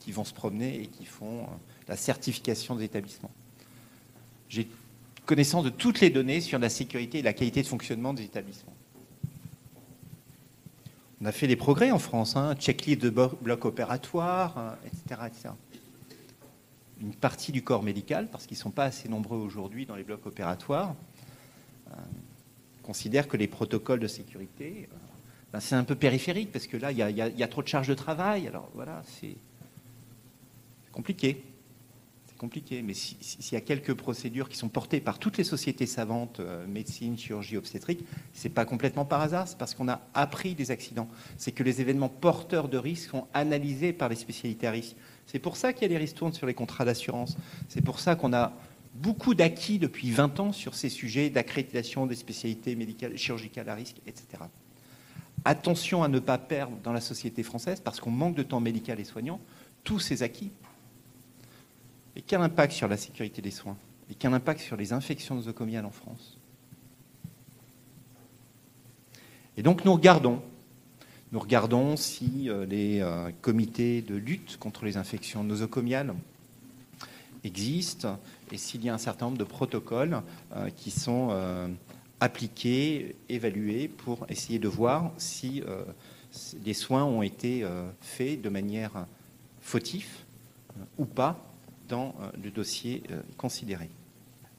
qui, 0.00 0.12
vont 0.12 0.24
se 0.24 0.34
promener 0.34 0.82
et 0.82 0.86
qui 0.86 1.04
font 1.04 1.42
euh, 1.42 1.46
la 1.86 1.96
certification 1.96 2.74
des 2.74 2.84
établissements. 2.84 3.30
J'ai 4.48 4.68
connaissance 5.26 5.62
de 5.62 5.70
toutes 5.70 6.00
les 6.00 6.10
données 6.10 6.40
sur 6.40 6.58
la 6.58 6.68
sécurité 6.68 7.20
et 7.20 7.22
la 7.22 7.34
qualité 7.34 7.62
de 7.62 7.68
fonctionnement 7.68 8.12
des 8.12 8.24
établissements. 8.24 8.74
On 11.22 11.26
a 11.26 11.32
fait 11.32 11.46
des 11.46 11.56
progrès 11.56 11.90
en 11.90 11.98
France, 11.98 12.36
hein, 12.36 12.54
checklist 12.54 13.02
de 13.02 13.10
blocs 13.10 13.64
opératoires, 13.64 14.76
etc., 14.86 15.20
etc. 15.26 15.48
Une 17.00 17.14
partie 17.14 17.52
du 17.52 17.62
corps 17.62 17.82
médical, 17.82 18.28
parce 18.30 18.46
qu'ils 18.46 18.56
ne 18.56 18.62
sont 18.62 18.70
pas 18.70 18.84
assez 18.84 19.08
nombreux 19.08 19.38
aujourd'hui 19.38 19.84
dans 19.84 19.96
les 19.96 20.02
blocs 20.02 20.24
opératoires, 20.24 20.94
euh, 21.88 21.94
considère 22.82 23.28
que 23.28 23.36
les 23.36 23.48
protocoles 23.48 24.00
de 24.00 24.06
sécurité, 24.06 24.88
euh, 24.90 24.96
ben, 25.52 25.60
c'est 25.60 25.74
un 25.74 25.84
peu 25.84 25.94
périphérique, 25.94 26.52
parce 26.52 26.66
que 26.66 26.78
là, 26.78 26.90
il 26.90 26.98
y, 26.98 27.38
y, 27.38 27.42
a 27.42 27.48
trop 27.48 27.62
de 27.62 27.68
charges 27.68 27.88
de 27.88 27.94
travail. 27.94 28.48
Alors 28.48 28.70
voilà, 28.74 29.02
c'est 29.20 29.36
compliqué 30.92 31.42
compliqué, 32.40 32.80
mais 32.80 32.94
s'il 32.94 33.52
y 33.52 33.56
a 33.56 33.60
quelques 33.60 33.92
procédures 33.92 34.48
qui 34.48 34.56
sont 34.56 34.70
portées 34.70 35.00
par 35.00 35.18
toutes 35.18 35.36
les 35.36 35.44
sociétés 35.44 35.84
savantes, 35.84 36.40
euh, 36.40 36.66
médecine, 36.66 37.18
chirurgie, 37.18 37.58
obstétrique, 37.58 38.02
c'est 38.32 38.48
pas 38.48 38.64
complètement 38.64 39.04
par 39.04 39.20
hasard, 39.20 39.46
c'est 39.46 39.58
parce 39.58 39.74
qu'on 39.74 39.88
a 39.88 40.00
appris 40.14 40.54
des 40.54 40.70
accidents. 40.70 41.06
C'est 41.36 41.52
que 41.52 41.62
les 41.62 41.82
événements 41.82 42.08
porteurs 42.08 42.70
de 42.70 42.78
risques 42.78 43.10
sont 43.10 43.26
analysés 43.34 43.92
par 43.92 44.08
les 44.08 44.16
spécialités 44.16 44.66
à 44.66 44.70
risque. 44.70 44.96
C'est 45.26 45.38
pour 45.38 45.58
ça 45.58 45.74
qu'il 45.74 45.82
y 45.82 45.84
a 45.84 45.88
les 45.88 45.98
ristournes 45.98 46.32
sur 46.32 46.46
les 46.46 46.54
contrats 46.54 46.86
d'assurance. 46.86 47.36
C'est 47.68 47.82
pour 47.82 48.00
ça 48.00 48.16
qu'on 48.16 48.32
a 48.32 48.54
beaucoup 48.94 49.34
d'acquis 49.34 49.78
depuis 49.78 50.10
20 50.10 50.40
ans 50.40 50.52
sur 50.52 50.74
ces 50.74 50.88
sujets 50.88 51.28
d'accréditation 51.28 52.06
des 52.06 52.16
spécialités 52.16 52.74
médicales, 52.74 53.18
chirurgicales 53.18 53.68
à 53.68 53.74
risque, 53.74 53.96
etc. 54.06 54.44
Attention 55.44 56.02
à 56.02 56.08
ne 56.08 56.20
pas 56.20 56.38
perdre 56.38 56.78
dans 56.82 56.94
la 56.94 57.02
société 57.02 57.42
française, 57.42 57.80
parce 57.80 58.00
qu'on 58.00 58.10
manque 58.10 58.34
de 58.34 58.42
temps 58.42 58.60
médical 58.60 58.98
et 58.98 59.04
soignant, 59.04 59.40
tous 59.84 59.98
ces 59.98 60.22
acquis 60.22 60.52
et 62.16 62.22
quel 62.22 62.40
impact 62.40 62.72
sur 62.72 62.88
la 62.88 62.96
sécurité 62.96 63.42
des 63.42 63.50
soins 63.50 63.76
Et 64.10 64.14
quel 64.14 64.32
impact 64.34 64.60
sur 64.60 64.76
les 64.76 64.92
infections 64.92 65.34
nosocomiales 65.34 65.86
en 65.86 65.90
France 65.90 66.38
Et 69.56 69.62
donc 69.62 69.84
nous 69.84 69.92
regardons. 69.92 70.42
Nous 71.32 71.38
regardons 71.38 71.96
si 71.96 72.48
euh, 72.48 72.66
les 72.66 73.00
euh, 73.00 73.30
comités 73.40 74.02
de 74.02 74.16
lutte 74.16 74.56
contre 74.58 74.84
les 74.84 74.96
infections 74.96 75.44
nosocomiales 75.44 76.14
existent 77.44 78.18
et 78.50 78.58
s'il 78.58 78.84
y 78.84 78.88
a 78.88 78.94
un 78.94 78.98
certain 78.98 79.26
nombre 79.26 79.38
de 79.38 79.44
protocoles 79.44 80.22
euh, 80.56 80.70
qui 80.70 80.90
sont 80.90 81.30
appliqués, 82.18 83.16
évalués 83.28 83.88
pour 83.88 84.26
essayer 84.28 84.58
de 84.58 84.68
voir 84.68 85.12
si 85.16 85.62
les 86.64 86.74
soins 86.74 87.04
ont 87.04 87.22
été 87.22 87.64
faits 88.02 88.42
de 88.42 88.50
manière 88.50 89.06
fautive 89.62 90.10
ou 90.98 91.06
pas 91.06 91.49
dans 91.90 92.14
euh, 92.20 92.30
le 92.42 92.50
dossier 92.50 93.02
euh, 93.10 93.20
considéré. 93.36 93.90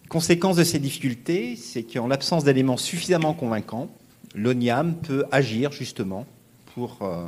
Conséquence 0.10 0.58
de 0.58 0.64
ces 0.64 0.78
difficultés, 0.78 1.56
c'est 1.56 1.84
qu'en 1.84 2.08
l'absence 2.08 2.44
d'éléments 2.44 2.78
suffisamment 2.78 3.34
convaincants, 3.34 3.90
l'ONIAM 4.36 4.96
peut 4.96 5.26
agir 5.32 5.72
justement 5.72 6.28
pour 6.76 7.00
euh, 7.02 7.28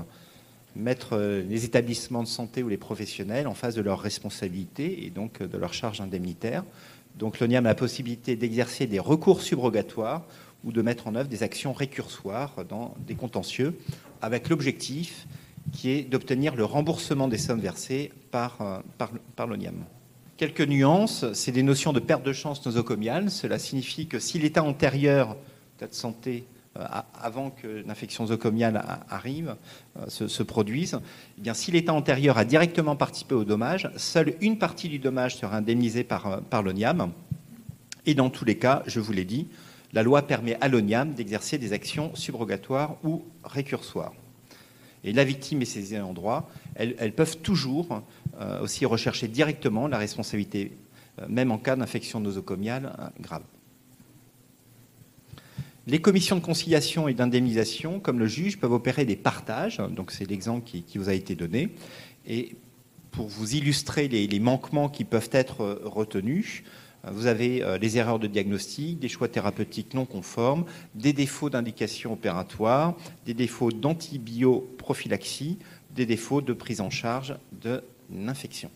mettre 0.75 1.17
les 1.17 1.65
établissements 1.65 2.23
de 2.23 2.27
santé 2.27 2.61
ou 2.61 2.67
les 2.67 2.77
professionnels 2.77 3.47
en 3.47 3.53
face 3.53 3.75
de 3.75 3.81
leurs 3.81 3.99
responsabilités 3.99 5.05
et 5.05 5.09
donc 5.09 5.41
de 5.41 5.57
leurs 5.57 5.73
charges 5.73 6.01
indemnitaires. 6.01 6.63
Donc 7.17 7.39
l'ONIAM 7.39 7.65
a 7.65 7.69
la 7.69 7.75
possibilité 7.75 8.35
d'exercer 8.35 8.87
des 8.87 8.99
recours 8.99 9.41
subrogatoires 9.41 10.23
ou 10.63 10.71
de 10.71 10.81
mettre 10.81 11.07
en 11.07 11.15
œuvre 11.15 11.29
des 11.29 11.43
actions 11.43 11.73
récursoires 11.73 12.65
dans 12.67 12.95
des 13.05 13.15
contentieux 13.15 13.77
avec 14.21 14.49
l'objectif 14.49 15.27
qui 15.73 15.89
est 15.89 16.03
d'obtenir 16.03 16.55
le 16.55 16.63
remboursement 16.63 17.27
des 17.27 17.37
sommes 17.37 17.59
versées 17.59 18.11
par, 18.31 18.61
euh, 18.61 18.79
par, 19.35 19.47
l'ONIAM. 19.47 19.83
Quelques 20.37 20.61
nuances, 20.61 21.25
c'est 21.33 21.51
des 21.51 21.63
notions 21.63 21.91
de 21.91 21.99
perte 21.99 22.23
de 22.23 22.31
chance 22.31 22.65
nosocomiale. 22.65 23.29
Cela 23.29 23.59
signifie 23.59 24.07
que 24.07 24.19
si 24.19 24.39
l'état 24.39 24.63
antérieur, 24.63 25.35
l'état 25.73 25.87
de 25.87 25.93
santé, 25.93 26.45
euh, 26.77 26.85
avant 27.21 27.49
que 27.49 27.83
l'infection 27.85 28.23
nosocomiale 28.23 28.83
arrive, 29.09 29.55
euh, 29.97 30.07
se, 30.07 30.43
produise, 30.43 30.99
eh 31.37 31.41
bien, 31.41 31.53
si 31.53 31.71
l'état 31.71 31.93
antérieur 31.93 32.37
a 32.37 32.45
directement 32.45 32.95
participé 32.95 33.35
au 33.35 33.43
dommage, 33.43 33.89
seule 33.97 34.35
une 34.41 34.57
partie 34.57 34.89
du 34.89 34.99
dommage 34.99 35.35
sera 35.35 35.57
indemnisée 35.57 36.03
par, 36.03 36.41
par 36.41 36.61
l'ONIAM. 36.61 37.11
Et 38.05 38.13
dans 38.13 38.29
tous 38.29 38.45
les 38.45 38.57
cas, 38.57 38.83
je 38.85 38.99
vous 38.99 39.11
l'ai 39.11 39.25
dit, 39.25 39.47
la 39.91 40.03
loi 40.03 40.23
permet 40.23 40.57
à 40.61 40.67
l'ONIAM 40.67 41.13
d'exercer 41.13 41.57
des 41.57 41.73
actions 41.73 42.13
subrogatoires 42.15 42.97
ou 43.03 43.23
récursoires. 43.43 44.13
Et 45.03 45.13
la 45.13 45.23
victime 45.23 45.61
et 45.61 45.65
ses 45.65 45.93
ayants 45.93 46.13
elles, 46.75 47.13
peuvent 47.13 47.37
toujours 47.37 48.01
euh, 48.39 48.61
aussi 48.61 48.85
rechercher 48.85 49.27
directement 49.27 49.87
la 49.87 49.97
responsabilité, 49.97 50.71
euh, 51.21 51.25
même 51.27 51.51
en 51.51 51.57
cas 51.57 51.75
d'infection 51.75 52.19
nosocomiale 52.19 52.95
euh, 52.99 53.07
grave. 53.19 53.43
Les 55.85 55.99
commissions 55.99 56.37
de 56.37 56.41
conciliation 56.41 57.09
et 57.09 57.13
d'indemnisation, 57.13 57.99
comme 57.99 58.17
le 58.17 58.27
juge, 58.27 58.57
peuvent 58.57 58.71
opérer 58.71 59.03
des 59.03 59.17
partages. 59.17 59.77
Donc 59.77 60.11
c'est 60.11 60.29
l'exemple 60.29 60.63
qui, 60.65 60.97
vous 60.97 61.09
a 61.09 61.13
été 61.13 61.35
donné. 61.35 61.75
Et 62.25 62.55
pour 63.11 63.27
vous 63.27 63.55
illustrer 63.55 64.07
les 64.07 64.39
manquements 64.39 64.87
qui 64.87 65.03
peuvent 65.03 65.29
être 65.33 65.81
retenus, 65.83 66.63
vous 67.11 67.27
avez 67.27 67.63
euh, 67.63 67.77
les 67.77 67.97
erreurs 67.97 68.19
de 68.19 68.27
diagnostic, 68.27 68.99
des 68.99 69.09
choix 69.09 69.27
thérapeutiques 69.27 69.93
non 69.93 70.05
conformes, 70.05 70.65
des 70.95 71.11
défauts 71.11 71.49
d'indication 71.49 72.13
opératoire, 72.13 72.95
des 73.25 73.33
défauts 73.33 73.71
d'antibioprophylaxie, 73.71 75.57
des 75.91 76.05
défauts 76.05 76.41
de 76.41 76.53
prise 76.53 76.79
en 76.81 76.89
charge 76.89 77.35
de 77.61 77.83
l'infection. 78.13 78.71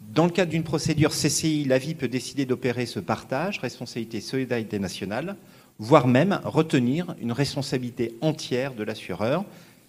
Dans 0.00 0.24
le 0.24 0.30
cadre 0.30 0.50
d'une 0.50 0.64
procédure 0.64 1.12
CCI, 1.12 1.64
l'AVI 1.64 1.94
peut 1.94 2.08
décider 2.08 2.46
d'opérer 2.46 2.86
ce 2.86 3.00
partage, 3.00 3.58
responsabilité 3.60 4.20
solidarité 4.20 4.78
nationale, 4.78 5.36
voire 5.78 6.08
même 6.08 6.40
retenir 6.44 7.14
une 7.20 7.32
responsabilité 7.32 8.16
entière 8.20 8.74
de 8.74 8.82
l'assureur 8.82 9.44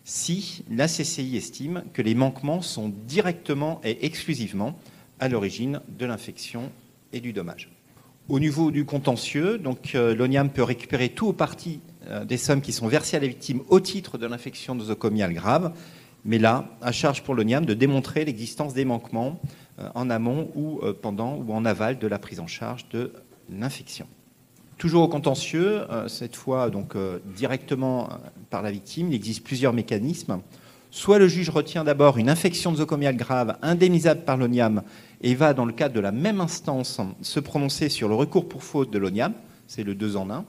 si 0.05 0.63
la 0.69 0.87
CCI 0.87 1.37
estime 1.37 1.83
que 1.93 2.01
les 2.01 2.13
manquements 2.13 2.61
sont 2.61 2.91
directement 3.07 3.79
et 3.83 4.05
exclusivement 4.05 4.77
à 5.19 5.29
l'origine 5.29 5.79
de 5.97 6.05
l'infection 6.05 6.69
et 7.13 7.21
du 7.21 7.31
dommage. 7.31 7.69
Au 8.29 8.39
niveau 8.39 8.71
du 8.71 8.85
contentieux, 8.85 9.57
donc 9.57 9.95
euh, 9.95 10.15
l'ONIAM 10.15 10.49
peut 10.49 10.63
récupérer 10.63 11.09
tout 11.09 11.27
ou 11.27 11.33
partie 11.33 11.81
euh, 12.07 12.23
des 12.23 12.37
sommes 12.37 12.61
qui 12.61 12.71
sont 12.71 12.87
versées 12.87 13.17
à 13.17 13.19
la 13.19 13.27
victime 13.27 13.61
au 13.67 13.81
titre 13.81 14.17
de 14.17 14.25
l'infection 14.25 14.75
nosocomiale 14.75 15.33
grave, 15.33 15.73
mais 16.23 16.39
là, 16.39 16.69
à 16.81 16.93
charge 16.93 17.23
pour 17.23 17.35
l'ONIAM 17.35 17.65
de 17.65 17.73
démontrer 17.73 18.23
l'existence 18.23 18.73
des 18.73 18.85
manquements 18.85 19.41
euh, 19.79 19.89
en 19.93 20.09
amont 20.09 20.49
ou 20.55 20.79
pendant 21.01 21.35
ou 21.35 21.51
en 21.51 21.65
aval 21.65 21.99
de 21.99 22.07
la 22.07 22.17
prise 22.17 22.39
en 22.39 22.47
charge 22.47 22.87
de 22.89 23.11
l'infection. 23.49 24.07
Toujours 24.77 25.03
au 25.03 25.07
contentieux, 25.09 25.81
cette 26.07 26.35
fois 26.35 26.69
donc 26.69 26.95
directement 27.35 28.09
par 28.49 28.61
la 28.61 28.71
victime, 28.71 29.09
il 29.09 29.15
existe 29.15 29.43
plusieurs 29.43 29.71
mécanismes. 29.71 30.41
Soit 30.95 31.17
le 31.17 31.27
juge 31.27 31.49
retient 31.49 31.83
d'abord 31.83 32.19
une 32.19 32.29
infection 32.29 32.69
nosocomiale 32.69 33.17
grave 33.17 33.57
indemnisable 33.63 34.21
par 34.25 34.37
l'ONIAM 34.37 34.83
et 35.21 35.33
va, 35.33 35.55
dans 35.55 35.65
le 35.65 35.73
cadre 35.73 35.95
de 35.95 35.99
la 35.99 36.11
même 36.11 36.39
instance, 36.39 37.01
se 37.23 37.39
prononcer 37.39 37.89
sur 37.89 38.07
le 38.07 38.13
recours 38.13 38.47
pour 38.47 38.63
faute 38.63 38.91
de 38.91 38.99
l'ONIAM. 38.99 39.33
C'est 39.65 39.81
le 39.81 39.95
2 39.95 40.17
en 40.17 40.29
1. 40.29 40.45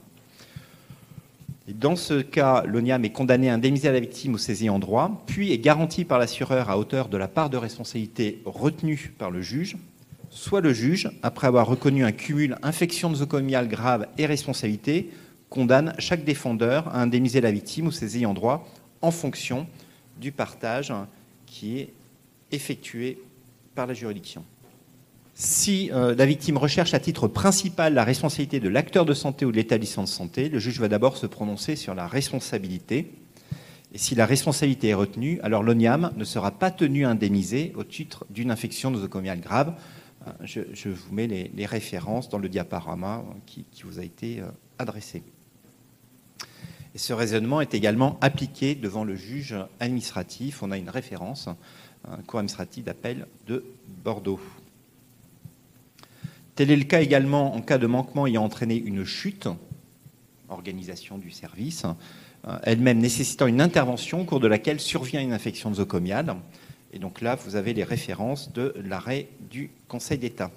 Et 1.69 1.73
dans 1.73 1.97
ce 1.97 2.21
cas, 2.21 2.63
l'ONIAM 2.67 3.07
est 3.07 3.11
condamné 3.11 3.49
à 3.49 3.55
indemniser 3.55 3.91
la 3.91 4.01
victime 4.01 4.35
ou 4.35 4.39
ses 4.39 4.69
en 4.69 4.79
droit, 4.79 5.25
puis 5.25 5.51
est 5.51 5.59
garanti 5.59 6.05
par 6.05 6.19
l'assureur 6.19 6.69
à 6.69 6.79
hauteur 6.79 7.09
de 7.09 7.17
la 7.17 7.27
part 7.27 7.49
de 7.49 7.57
responsabilité 7.57 8.43
retenue 8.45 9.15
par 9.17 9.31
le 9.31 9.41
juge, 9.41 9.79
soit 10.29 10.61
le 10.61 10.75
juge, 10.75 11.11
après 11.23 11.47
avoir 11.47 11.67
reconnu 11.67 12.05
un 12.05 12.13
cumul 12.13 12.59
infection 12.63 13.09
nosocomiale 13.09 13.67
grave 13.67 14.09
et 14.19 14.27
responsabilité, 14.27 15.11
condamne 15.49 15.95
chaque 15.99 16.23
défendeur 16.23 16.89
à 16.89 17.01
indemniser 17.01 17.41
la 17.41 17.51
victime 17.51 17.87
ou 17.87 17.93
ses 17.93 18.19
ayants 18.19 18.35
droit 18.35 18.69
en 19.01 19.11
fonction 19.11 19.67
du 20.19 20.33
partage 20.33 20.93
qui 21.47 21.79
est 21.79 21.93
effectué 22.53 23.19
par 23.75 23.87
la 23.87 23.95
juridiction. 23.95 24.45
Si 25.35 25.91
euh, 25.93 26.15
la 26.15 26.27
victime 26.27 26.57
recherche 26.57 26.95
à 26.95 27.01
titre 27.01 27.27
principal 27.27 27.93
la 27.93 28.05
responsabilité 28.05 28.61
de 28.61 28.69
l'acteur 28.69 29.05
de 29.05 29.15
santé 29.15 29.45
ou 29.45 29.51
de 29.51 29.57
l'établissement 29.57 30.05
de 30.05 30.09
santé, 30.09 30.49
le 30.49 30.61
juge 30.61 30.79
va 30.79 30.87
d'abord 30.87 31.17
se 31.17 31.27
prononcer 31.27 31.75
sur 31.75 31.95
la 31.95 32.07
responsabilité. 32.07 33.11
Et 33.93 33.99
si 33.99 34.15
la 34.15 34.27
responsabilité 34.27 34.89
est 34.89 34.95
retenue, 34.95 35.41
alors 35.43 35.65
l'ONIAM 35.65 36.13
ne 36.17 36.25
sera 36.25 36.53
pas 36.53 36.71
tenu 36.71 37.05
à 37.05 37.11
indemniser 37.11 37.73
au 37.77 37.83
titre 37.83 38.25
d'une 38.31 38.53
infection 38.53 38.93
nosocomiale 38.93 39.41
grave. 39.41 39.75
Euh, 40.27 40.31
je, 40.45 40.89
vous 40.89 41.13
mets 41.13 41.27
les, 41.27 41.67
références 41.67 42.29
dans 42.29 42.39
le 42.39 42.49
diaporama 42.49 43.25
qui, 43.47 43.67
vous 43.85 43.99
a 43.99 44.05
été 44.05 44.41
euh, 44.41 44.47
adressé. 44.79 45.25
Et 46.95 46.99
ce 46.99 47.13
raisonnement 47.13 47.61
est 47.61 47.75
également 47.75 48.19
appliqué 48.21 48.75
devant 48.75 49.03
le 49.05 49.17
juge 49.17 49.57
administratif. 49.81 50.63
On 50.63 50.71
a 50.71 50.79
une 50.79 50.91
référence, 50.91 51.49
un 52.09 52.23
cours 52.23 52.39
administratif 52.39 52.85
d'appel 52.85 53.27
de 53.49 53.65
Bordeaux. 54.05 54.41
Tel 56.55 56.71
est 56.71 56.77
le 56.77 56.85
cas 56.85 57.01
également 57.01 57.57
en 57.57 57.63
cas 57.63 57.79
de 57.79 57.89
manquement 57.89 58.29
ayant 58.29 58.45
entraîné 58.45 58.77
une 58.77 59.05
chute, 59.05 59.49
organisation 60.49 61.19
du 61.19 61.33
service, 61.33 61.85
euh, 62.47 62.59
elle-même 62.63 62.99
nécessitant 62.99 63.49
une 63.49 63.61
intervention 63.61 64.21
au 64.21 64.25
cours 64.25 64.39
de 64.39 64.47
laquelle 64.47 64.79
survient 64.79 65.21
une 65.21 65.33
infection 65.33 65.71
nosocomiale. 65.71 66.37
Et 66.93 67.01
donc 67.01 67.23
là, 67.23 67.35
vous 67.35 67.57
avez 67.57 67.75
les 67.75 67.83
références 67.83 68.53
de 68.53 68.73
l'arrêt 68.85 69.27
du 69.51 69.73
Conseil 69.89 70.19
d'État. 70.19 70.53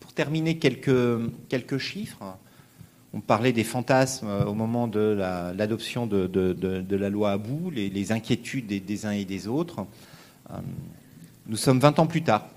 Pour 0.00 0.14
terminer, 0.14 0.58
quelques 0.58 1.78
chiffres. 1.78 2.38
On 3.16 3.20
parlait 3.20 3.52
des 3.52 3.62
fantasmes 3.62 4.26
euh, 4.26 4.44
au 4.44 4.54
moment 4.54 4.88
de 4.88 5.16
l'adoption 5.56 6.08
de, 6.08 6.96
la 6.96 7.10
loi 7.10 7.30
à 7.30 7.38
bout, 7.38 7.70
les, 7.70 8.12
inquiétudes 8.12 8.66
des, 8.66 9.06
uns 9.06 9.12
et 9.12 9.24
des 9.24 9.46
autres. 9.46 9.86
Euh, 10.50 10.54
nous 11.46 11.56
sommes 11.56 11.78
20 11.78 12.00
ans 12.00 12.08
plus 12.08 12.24
tard. 12.24 12.48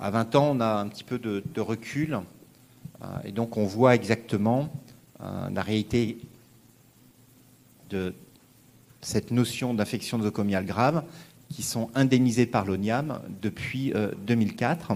À 0.00 0.10
20 0.10 0.34
ans, 0.34 0.56
on 0.56 0.60
a 0.60 0.80
un 0.80 0.88
petit 0.88 1.04
peu 1.04 1.20
de, 1.20 1.60
recul 1.60 2.18
euh, 3.02 3.06
et 3.24 3.30
donc 3.30 3.56
on 3.56 3.64
voit 3.64 3.94
exactement 3.94 4.68
la 5.20 5.62
réalité 5.62 6.18
de 7.90 8.12
cette 9.00 9.30
notion 9.30 9.72
d'infection 9.72 10.18
nosocomiale 10.18 10.66
grave 10.66 11.04
qui 11.48 11.62
sont 11.62 11.90
indemnisées 11.94 12.46
par 12.46 12.64
l'ONIAM 12.64 13.20
depuis 13.40 13.92
2004. 14.26 14.94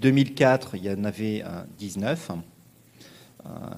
Euh, 0.00 0.10
2004, 0.10 0.76
il 0.76 0.84
y 0.84 0.90
en 0.90 1.04
avait 1.04 1.44
19. 1.78 2.30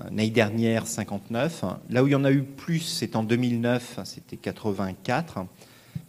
L'année 0.05 0.31
dernière, 0.31 0.87
59. 0.87 1.65
Là 1.91 2.03
où 2.03 2.09
il 2.09 2.13
y 2.13 2.15
en 2.15 2.25
a 2.25 2.33
eu 2.33 2.43
plus, 2.43 2.81
c'est 2.81 3.17
en 3.17 3.23
2009, 3.23 4.01
c'était 4.05 4.37
84. 4.37 5.47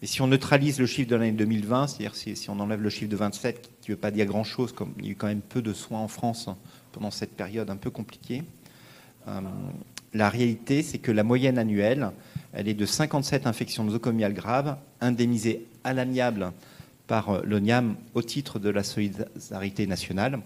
Et 0.02 0.06
si 0.06 0.22
on 0.22 0.28
neutralise 0.28 0.80
le 0.80 0.86
chiffre 0.86 1.10
de 1.10 1.16
l'année 1.16 1.32
2020, 1.32 1.88
c'est-à-dire 1.88 2.16
si, 2.16 2.50
on 2.50 2.60
enlève 2.60 2.82
le 2.82 2.90
chiffre 2.90 3.10
de 3.10 3.16
27, 3.16 3.62
qui 3.82 3.92
ne 3.92 3.96
veut 3.96 4.00
pas 4.00 4.12
dire 4.12 4.26
grand-chose, 4.26 4.74
comme 4.74 4.94
il 5.00 5.06
y 5.06 5.08
a 5.10 5.12
eu 5.12 5.16
quand 5.16 5.28
même 5.28 5.42
peu 5.42 5.62
de 5.62 5.74
soins 5.74 6.00
en 6.00 6.08
France 6.08 6.50
pendant 6.92 7.12
cette 7.12 7.36
période 7.36 7.70
un 7.70 7.78
peu 7.78 7.90
compliquée, 7.90 8.44
euh, 9.28 9.40
la 10.14 10.30
réalité, 10.30 10.84
c'est 10.84 10.98
que 10.98 11.12
la 11.12 11.24
moyenne 11.24 11.58
annuelle, 11.58 12.12
elle 12.52 12.68
est 12.68 12.74
de 12.74 12.86
57 12.86 13.48
infections 13.48 13.84
nosocomiales 13.84 14.34
graves, 14.34 14.78
indemnisées 15.00 15.66
à 15.84 15.94
l'amiable 15.94 16.52
par 17.08 17.30
euh, 17.30 17.42
l'ONIAM 17.44 17.96
au 18.14 18.22
titre 18.22 18.60
de 18.60 18.70
la 18.70 18.84
solidarité 18.84 19.88
nationale. 19.88 20.40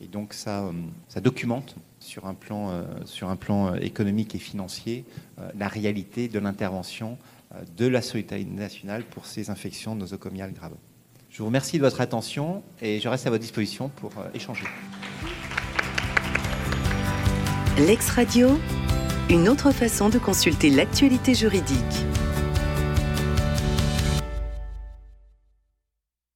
Et 0.00 0.06
donc 0.06 0.34
ça, 0.34 0.64
euh, 0.64 0.72
ça 1.08 1.20
documente 1.20 1.76
sur 2.00 2.26
un 2.26 2.34
plan, 2.34 2.84
sur 3.04 3.30
un 3.30 3.36
plan 3.36 3.74
économique 3.74 4.34
et 4.36 4.38
financier 4.38 5.04
la 5.58 5.66
réalité 5.66 6.28
de 6.28 6.38
l'intervention 6.38 7.18
de 7.76 7.86
la 7.86 8.00
solidarité 8.00 8.48
nationale 8.48 9.02
pour 9.02 9.26
ces 9.26 9.50
infections 9.50 9.96
nosocomiales 9.96 10.52
graves. 10.52 10.76
Je 11.36 11.42
vous 11.42 11.48
remercie 11.48 11.76
de 11.76 11.82
votre 11.82 12.00
attention 12.00 12.62
et 12.80 12.98
je 12.98 13.08
reste 13.10 13.26
à 13.26 13.30
votre 13.30 13.42
disposition 13.42 13.90
pour 13.90 14.10
euh, 14.16 14.26
échanger. 14.32 14.64
L'ex-radio, 17.76 18.58
une 19.28 19.46
autre 19.50 19.70
façon 19.70 20.08
de 20.08 20.18
consulter 20.18 20.70
l'actualité 20.70 21.34
juridique. 21.34 22.06